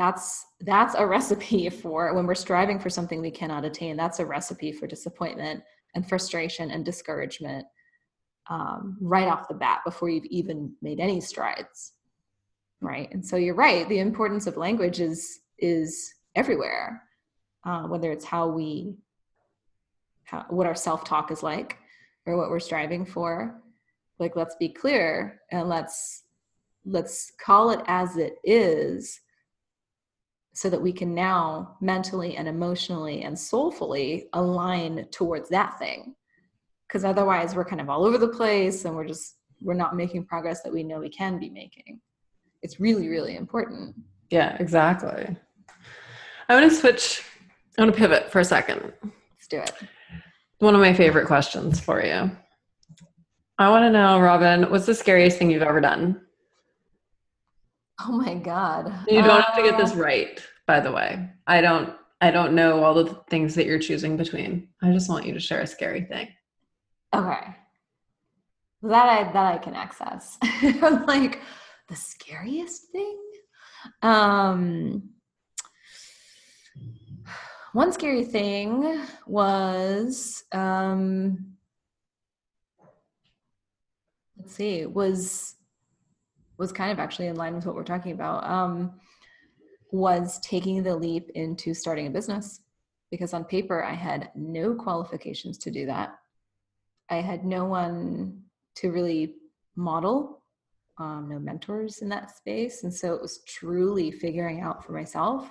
[0.00, 4.24] that's that's a recipe for when we're striving for something we cannot attain that's a
[4.24, 5.62] recipe for disappointment
[5.94, 7.66] and frustration and discouragement
[8.48, 11.92] um, right off the bat before you've even made any strides
[12.80, 13.12] right?
[13.12, 17.02] And so you're right the importance of language is is everywhere
[17.66, 18.94] uh, whether it's how we
[20.24, 21.76] how, what our self-talk is like
[22.24, 23.60] or what we're striving for.
[24.18, 26.22] Like let's be clear and let's
[26.86, 29.20] let's call it as it is
[30.60, 36.14] so that we can now mentally and emotionally and soulfully align towards that thing.
[36.86, 40.26] Because otherwise we're kind of all over the place and we're just we're not making
[40.26, 41.98] progress that we know we can be making.
[42.60, 43.94] It's really really important.
[44.28, 45.34] Yeah exactly.
[46.50, 47.22] I want to switch
[47.78, 48.92] i want to pivot for a second.
[49.02, 49.72] Let's do it.
[50.58, 52.30] One of my favorite questions for you.
[53.58, 56.20] I want to know Robyn what's the scariest thing you've ever done?
[58.06, 58.92] Oh my god.
[59.08, 61.28] You don't uh, have to get this uh, right, by the way.
[61.48, 64.68] I don't I don't know all the things that you're choosing between.
[64.80, 66.28] I just want you to share a scary thing.
[67.12, 67.56] Okay.
[68.82, 70.38] That I that I can access.
[71.08, 71.40] Like
[71.88, 73.18] the scariest thing.
[74.02, 75.10] Um
[77.72, 81.56] one scary thing was um
[84.38, 85.56] let's see, was
[86.58, 89.00] was kind of actually in line with what we're talking about um,
[89.92, 92.60] was taking the leap into starting a business
[93.10, 96.16] because on paper i had no qualifications to do that.
[97.08, 98.42] I had no one
[98.76, 99.34] to really
[99.74, 100.40] model
[101.00, 102.84] um, no mentors in that space.
[102.84, 105.50] And so it was truly figuring out for myself.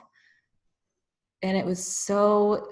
[1.42, 2.70] And it was so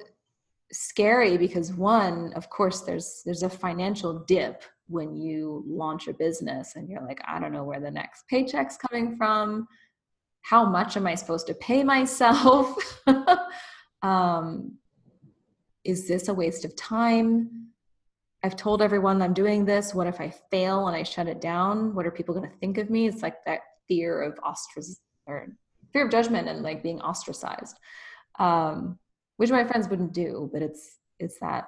[0.71, 6.75] scary because one of course there's there's a financial dip when you launch a business
[6.75, 9.67] and you're like, I don't know where the next paycheck's coming from.
[10.49, 13.03] How much am I supposed to pay myself?
[14.01, 14.77] um,
[15.83, 17.67] is this a waste of time?
[18.43, 19.93] I've told everyone I'm doing this.
[19.93, 21.93] What if I fail and I shut it down?
[21.93, 23.07] What are people going to think of me?
[23.07, 24.95] It's like that fear of ostrac
[25.25, 25.47] or
[25.91, 27.77] fear of judgment and like being ostracized,
[28.39, 28.97] um,
[29.35, 30.49] which my friends wouldn't do.
[30.53, 31.67] But it's it's that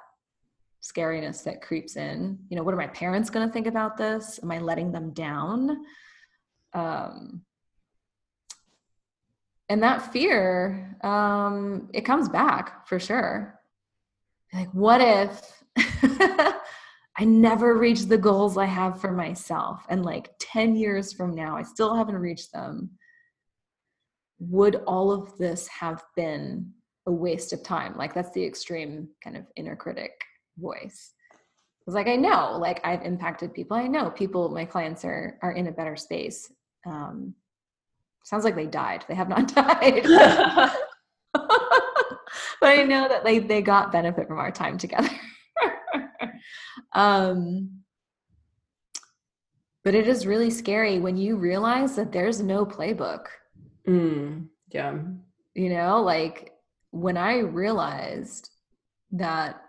[0.82, 4.40] scariness that creeps in you know what are my parents going to think about this
[4.42, 5.78] am i letting them down
[6.74, 7.42] um
[9.70, 13.60] and that fear um it comes back for sure.
[14.54, 15.64] Like what if
[17.18, 19.86] i never reach the goals i have for myself?
[19.90, 22.90] And like 10 years from now i still haven't reached them.
[24.40, 26.72] Would all of this have been
[27.06, 27.96] a waste of time?
[27.98, 30.12] Like that's the extreme kind of inner critic
[30.58, 31.14] voice.
[31.86, 33.78] It's like i know like i've impacted people.
[33.78, 36.52] I know people my clients are are in a better space
[36.86, 37.36] um
[38.24, 39.06] sounds like they died.
[39.08, 40.06] They have not died.
[42.62, 45.10] But i know that they they got benefit from our time together.
[46.94, 47.82] Um
[49.84, 53.26] but it is really scary when you realize that there's no playbook.
[53.88, 54.98] Mm, yeah.
[55.56, 56.54] You know like
[56.92, 58.50] when i realized
[59.12, 59.62] that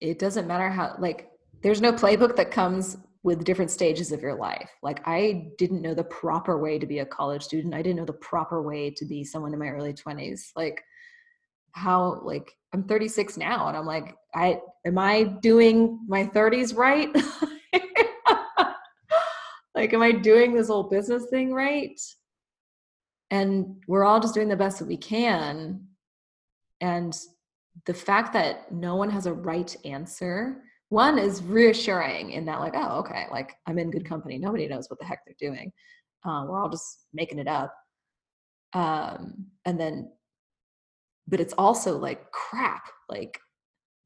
[0.00, 1.28] it doesn't matter how like
[1.62, 4.70] there's no playbook that comes with different stages of your life.
[4.82, 7.74] Like I didn't know the proper way to be a college student.
[7.74, 10.50] I didn't know the proper way to be someone in my early 20s.
[10.56, 10.82] Like
[11.72, 17.10] how like I'm 36 now and I'm like I am I doing my 30s right?
[19.74, 22.00] like am I doing this whole business thing right?
[23.30, 25.86] And we're all just doing the best that we can
[26.80, 27.16] and
[27.86, 30.62] the fact that no one has a right answer
[30.92, 34.36] one is reassuring in that like oh okay like i'm in good company.
[34.38, 35.72] Nobody knows what the heck they're doing.
[36.24, 37.74] Uh, we're all just making it up.
[38.74, 40.12] Um, and then
[41.26, 42.84] but it's also like crap.
[43.08, 43.38] Like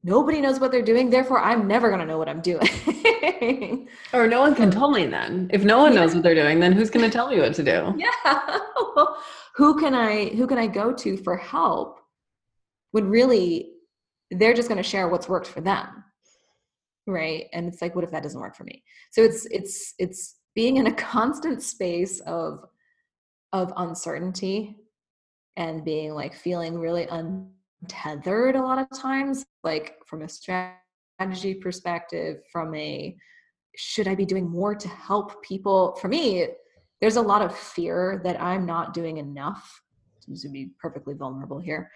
[0.01, 1.09] nobody knows what they're doing.
[1.09, 2.67] Therefore i'm never going to know what i'm doing.
[4.13, 5.49] Or no one can tell me then.
[5.51, 7.63] If no one knows what they're doing then who's going to tell me what to
[7.63, 7.93] do?
[8.05, 8.59] Yeah.
[9.55, 11.99] Who can i who can i go to for help
[12.91, 13.73] when really
[14.31, 16.03] they're just going to share what's worked for them
[17.07, 17.45] right?
[17.53, 18.83] And it's like what if that doesn't work for me?
[19.11, 22.65] So it's it's it's being in a constant space of
[23.53, 24.75] of uncertainty
[25.55, 32.37] and being like feeling really untethered a lot of times like from a strategy perspective
[32.51, 33.15] from a
[33.75, 35.97] should i be doing more to help people?
[36.01, 36.47] For me
[36.99, 39.81] there's a lot of fear that i'm not doing enough.
[40.19, 41.89] Seems to be perfectly vulnerable here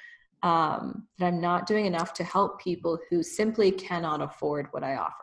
[0.44, 4.96] um, that I'm not doing enough to help people who simply cannot afford what I
[4.96, 5.14] offer.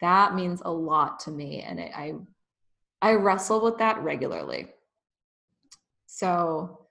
[0.00, 2.14] That means a lot to me, and it, I
[3.00, 4.68] I wrestle with that regularly.
[6.06, 6.86] So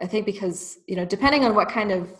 [0.00, 2.10] I think because you know, depending on what kind of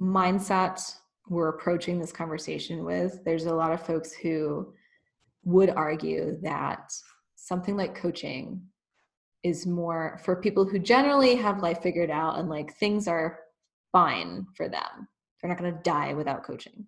[0.00, 0.80] mindset
[1.28, 4.72] we're approaching this conversation with, there's a lot of folks who
[5.44, 6.92] would argue that
[7.36, 8.62] something like coaching
[9.42, 13.40] is more for people who generally have life figured out and like things are
[13.92, 15.08] fine for them.
[15.40, 16.86] They're not going to die without coaching.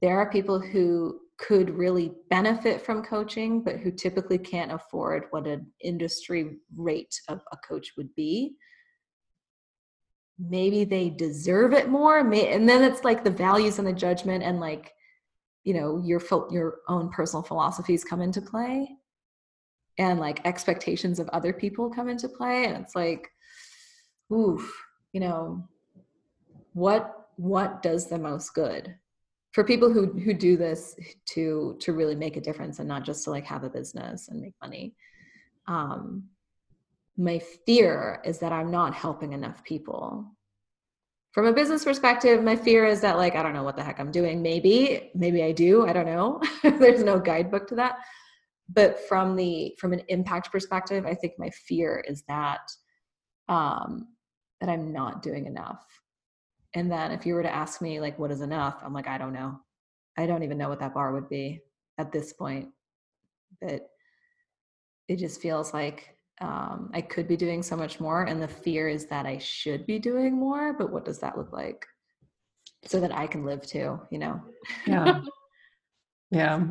[0.00, 5.46] There are people who could really benefit from coaching, but who typically can't afford what
[5.46, 8.56] an industry rate of a coach would be.
[10.38, 14.58] Maybe they deserve it more, and then it's like the values and the judgment and
[14.58, 14.92] like
[15.62, 18.88] you know your your own personal philosophies come into play
[19.98, 23.28] and like expectations of other people come into play and it's like
[24.32, 25.62] oof you know
[26.72, 28.94] what what does the most good?
[29.52, 30.96] For people who who do this
[31.34, 34.40] to to really make a difference and not just to like have a business and
[34.40, 34.94] make money
[35.68, 36.24] um
[37.18, 40.26] my fear is that i'm not helping enough people.
[41.32, 44.00] From a business perspective my fear is that like i don't know what the heck
[44.00, 44.40] i'm doing.
[44.40, 46.40] Maybe maybe i do i don't know.
[46.62, 47.98] There's no guidebook to that
[48.74, 52.60] but from the from an impact perspective i think my fear is that
[53.48, 54.08] um
[54.60, 55.84] that i'm not doing enough.
[56.74, 58.80] And then if you were to ask me like what is enough?
[58.82, 59.58] I'm like i don't know.
[60.16, 61.60] I don't even know what that bar would be
[61.98, 62.68] at this point.
[63.60, 63.88] But
[65.08, 68.88] it just feels like um, i could be doing so much more and the fear
[68.88, 71.84] is that i should be doing more but what does that look like?
[72.86, 74.40] So that i can live too you know?
[74.86, 75.20] Yeah.
[76.30, 76.64] Yeah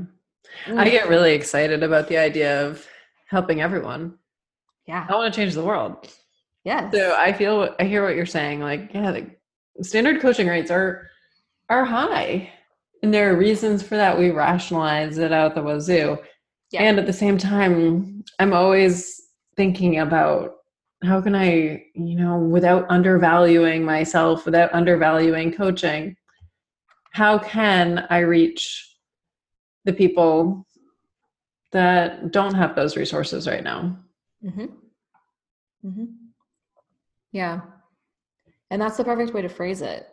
[0.67, 0.91] I mm.
[0.91, 2.85] get really excited about the idea of
[3.27, 4.15] helping everyone.
[4.87, 5.05] Yeah.
[5.09, 6.07] I want to change the world.
[6.63, 6.91] Yeah.
[6.91, 8.59] So I feel I hear what you're saying.
[8.59, 11.09] Like, yeah, the standard coaching rates are
[11.69, 12.51] are high.
[13.03, 14.19] And there are reasons for that.
[14.19, 16.17] We rationalize it out the wazoo.
[16.71, 16.83] Yeah.
[16.83, 19.19] And at the same time, I'm always
[19.55, 20.55] thinking about
[21.03, 26.15] how can I, you know, without undervaluing myself, without undervaluing coaching,
[27.11, 28.90] how can I reach
[29.85, 30.65] the people
[31.71, 33.97] that don't have those resources right now.
[34.43, 34.65] Mm-hmm.
[35.85, 36.05] Mm-hmm.
[37.31, 37.61] Yeah.
[38.69, 40.07] And that's the perfect way to phrase it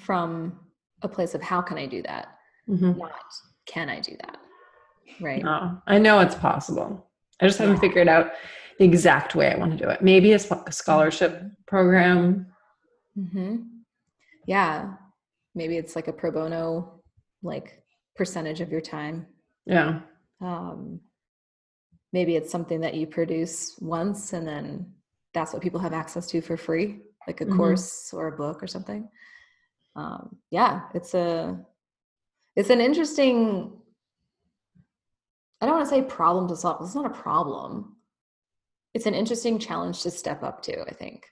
[0.00, 0.58] from
[1.02, 2.28] a place of how can I do that?
[2.68, 2.98] Mm-hmm.
[2.98, 3.12] Not
[3.66, 4.38] can I do that?
[5.20, 5.42] Right.
[5.42, 7.10] No, I know it's possible.
[7.40, 7.80] I just haven't yeah.
[7.80, 8.32] figured out
[8.78, 10.02] the exact way I want to do it.
[10.02, 12.46] Maybe a, a scholarship program.
[13.18, 13.56] Mm-hmm.
[14.46, 14.92] Yeah.
[15.54, 17.00] Maybe it's like a pro bono,
[17.42, 17.79] like
[18.20, 19.26] percentage of your time.
[19.64, 20.00] Yeah.
[20.42, 21.00] Um,
[22.12, 24.92] maybe it's something that you produce once and then
[25.32, 27.56] that's what people have access to for free, like a mm-hmm.
[27.56, 29.08] course or a book or something.
[29.96, 31.58] Um, yeah, it's a
[32.56, 33.72] it's an interesting
[35.62, 36.82] I don't want to say problem to solve.
[36.82, 37.96] It's not a problem.
[38.92, 41.24] It's an interesting challenge to step up to, I think.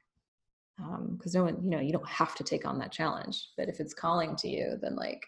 [0.78, 3.49] Because um, no one, you know, you don't have to take on that challenge.
[3.59, 5.22] But if it's calling to you, then like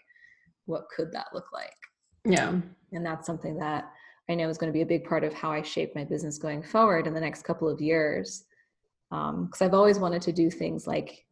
[0.65, 1.75] what could that look like?
[2.25, 2.59] Yeah.
[2.91, 3.91] And that's something that
[4.29, 6.37] I know is going to be a big part of how I shape my business
[6.37, 8.45] going forward in the next couple of years.
[9.09, 11.25] Because um, I've always wanted to do things like,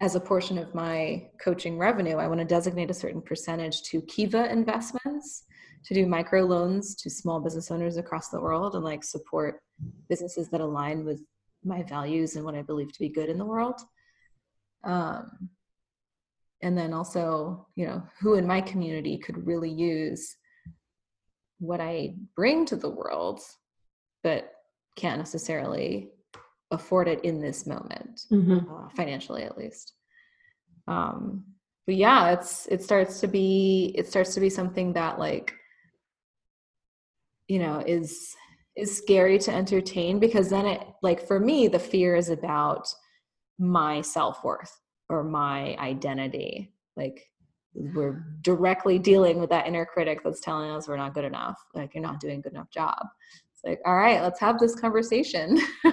[0.00, 4.02] as a portion of my coaching revenue, I want to designate a certain percentage to
[4.02, 5.44] Kiva investments
[5.86, 9.60] to do micro loans to small business owners across the world and like support
[10.08, 11.22] businesses that align with
[11.64, 13.80] my values and what I believe to be good in the world.
[14.84, 15.48] Um,
[16.62, 20.36] and then also you know who in my community could really use
[21.58, 23.40] what i bring to the world
[24.22, 24.52] but
[24.96, 26.10] can't necessarily
[26.70, 28.58] afford it in this moment mm-hmm.
[28.70, 29.92] uh, financially at least
[30.88, 31.44] um
[31.86, 35.54] but yeah it's it starts to be it starts to be something that like
[37.48, 38.34] you know is
[38.76, 42.88] is scary to entertain because then it like for me the fear is about
[43.58, 44.76] my self-worth
[45.08, 47.30] or my identity like
[47.74, 51.94] we're directly dealing with that inner critic that's telling us we're not good enough like
[51.94, 53.04] you're not doing a good enough job.
[53.52, 55.60] It's like all right let's have this conversation.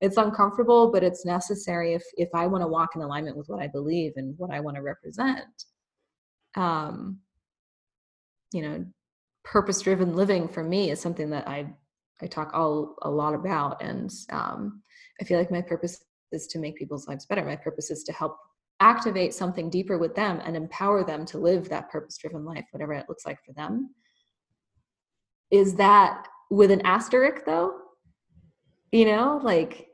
[0.00, 3.60] It's uncomfortable but it's necessary if if i want to walk in alignment with what
[3.60, 5.64] i believe and what i want to represent.
[6.54, 7.18] Um
[8.52, 8.84] you know
[9.44, 11.66] purpose driven living for me is something that i
[12.22, 14.82] i talk all a lot about and um
[15.20, 17.44] i feel like my purpose is to make people's lives better.
[17.44, 18.36] My purpose is to help
[18.80, 22.92] activate something deeper with them and empower them to live that purpose driven life whatever
[22.92, 23.94] it looks like for them.
[25.50, 27.78] Is that with an asterisk though?
[28.92, 29.88] You know like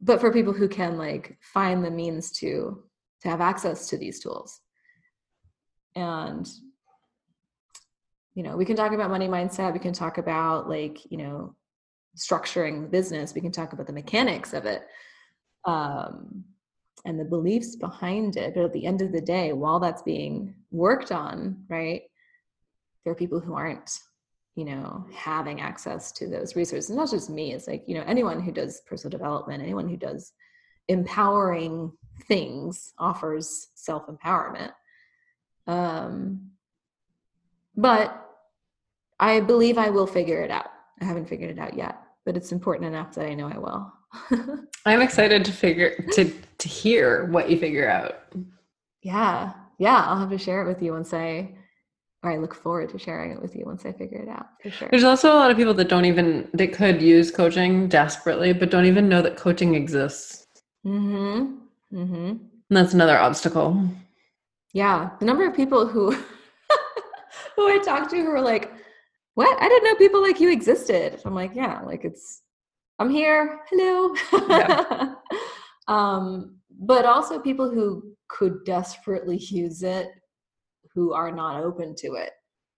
[0.00, 2.84] but for people who can like find the means to
[3.22, 4.60] to have access to these tools.
[5.96, 6.48] And
[8.34, 9.72] you know we can talk about money mindset.
[9.72, 11.56] We can talk about like you know
[12.16, 13.34] structuring business.
[13.34, 14.82] We can talk about the mechanics of it
[15.64, 16.44] um
[17.04, 20.54] and the beliefs behind it but at the end of the day while that's being
[20.70, 22.02] worked on right
[23.04, 24.00] there are people who aren't
[24.58, 26.90] you know having access to those resources.
[26.90, 27.52] Not just me.
[27.52, 30.32] It's like you know anyone who does personal development anyone who does
[30.88, 31.92] empowering
[32.26, 34.72] things offers self empowerment
[35.66, 36.50] um
[37.76, 38.26] but
[39.20, 40.70] i believe i will figure it out.
[41.00, 43.92] I haven't figured it out yet but it's important enough that i know i will
[44.86, 48.20] I'm excited to figure to to hear what you figure out.
[49.02, 49.52] Yeah.
[49.78, 51.54] Yeah, I'll have to share it with you once I
[52.24, 54.70] or I look forward to sharing it with you once I figure it out for
[54.70, 54.88] sure.
[54.90, 58.70] There's also a lot of people that don't even that could use coaching desperately, but
[58.70, 60.46] don't even know that coaching exists.
[60.84, 61.58] Mm Mhm.
[61.92, 62.28] Mm Mhm.
[62.30, 63.88] And that's another obstacle.
[64.74, 66.10] Yeah, the number of people who
[67.56, 68.72] who I talked to who were like,
[69.34, 69.56] "What?
[69.62, 72.42] I didn't know people like you existed." I'm like, "Yeah, like it's
[72.98, 73.60] I'm here.
[73.70, 74.14] Hello.
[74.48, 75.14] Yeah.
[75.88, 80.08] um, but also people who could desperately use it
[80.94, 82.32] who are not open to it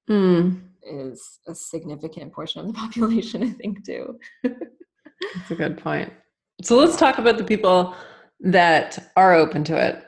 [0.09, 0.61] mm.
[0.83, 4.19] is a significant portion of the population, I think, too.
[4.43, 6.13] That's a good point.
[6.63, 7.97] So let's talk about the people
[8.41, 10.05] that are open to it,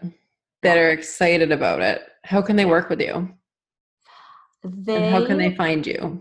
[0.62, 2.02] that are excited about it.
[2.24, 3.30] How can they work with you?
[4.62, 6.20] They, and how can they find you?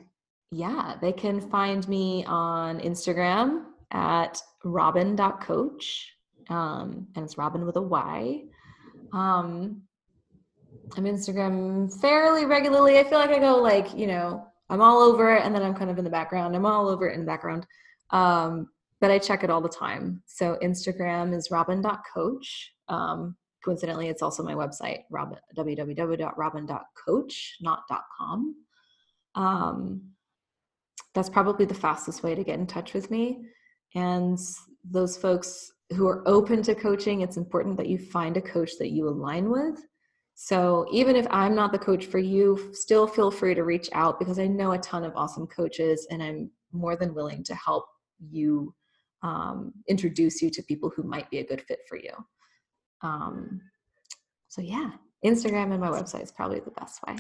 [0.49, 6.13] Yeah, they can find me on Instagram at robyn.coach.
[6.49, 8.43] Um, and it's Robyn with a Y.
[9.13, 9.83] Um,
[10.97, 12.99] I'm Instagram fairly regularly.
[12.99, 15.73] I feel like I go like, you know, I'm all over it and then I'm
[15.73, 16.55] kind of in the background.
[16.55, 17.65] I'm all over it in the background.
[18.09, 18.69] Um,
[18.99, 20.21] but I check it all the time.
[20.25, 22.73] So Instagram is robyn.coach.
[22.87, 27.83] Um, coincidentally, it's also my website, robyn, www.robyn.coach, not
[28.17, 28.55] .com.
[29.35, 30.01] Um,
[31.13, 33.45] that's probably the fastest way to get in touch with me
[33.95, 34.39] and
[34.89, 38.91] those folks who are open to coaching it's important that you find a coach that
[38.91, 39.79] you align with.
[40.35, 44.17] So even if i'm not the coach for you still feel free to reach out
[44.17, 47.85] because i know a ton of awesome coaches and i'm more than willing to help
[48.29, 48.73] you
[49.23, 52.11] um, introduce you to people who might be a good fit for you.
[53.03, 53.61] Um,
[54.47, 54.91] so yeah
[55.23, 57.15] instagram and my website is probably the best way.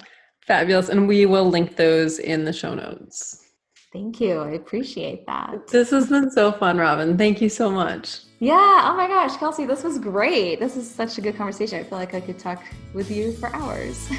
[0.47, 0.89] Fabulous.
[0.89, 3.50] And we will link those in the show notes
[3.91, 4.39] Thank you.
[4.39, 5.67] I appreciate that.
[5.67, 7.17] This has been so fun, Robyn.
[7.17, 8.21] Thank you so much.
[8.39, 8.89] Yeah.
[8.89, 10.61] Oh my gosh, Kelsey, this was great.
[10.61, 11.79] This is such a good conversation.
[11.79, 12.63] I feel like I could talk
[12.93, 14.09] with you for hours.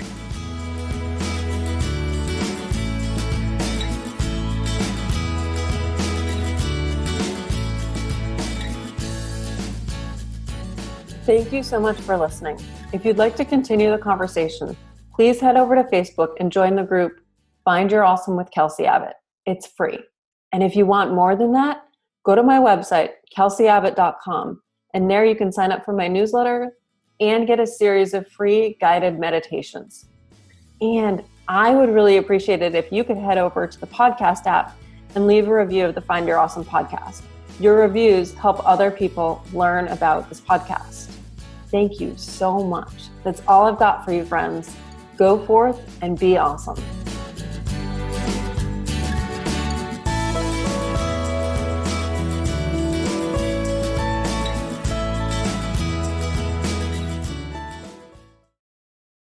[11.25, 12.59] Thank you so much for listening.
[12.93, 14.77] If you'd like to continue the conversation,
[15.15, 17.21] please head over to Facebook and join the group
[17.65, 19.15] Find Your Awesome with Kelsey Abbott.
[19.47, 19.99] It's free.
[20.53, 21.83] And if you want more than that,
[22.25, 24.63] go to my website, kelseyabbott.com,
[24.95, 26.73] and there you can sign up for my newsletter
[27.21, 30.07] and get a series of free guided meditations.
[30.81, 34.77] And I would really appreciate it if you could head over to the podcast app
[35.15, 37.23] and leave a review of the Find Your Awesome podcast.
[37.61, 41.11] Your reviews help other people learn about this podcast.
[41.71, 43.09] Thank you so much.
[43.25, 44.75] That's all I've got for you, friends.
[45.17, 46.83] Go forth and be awesome.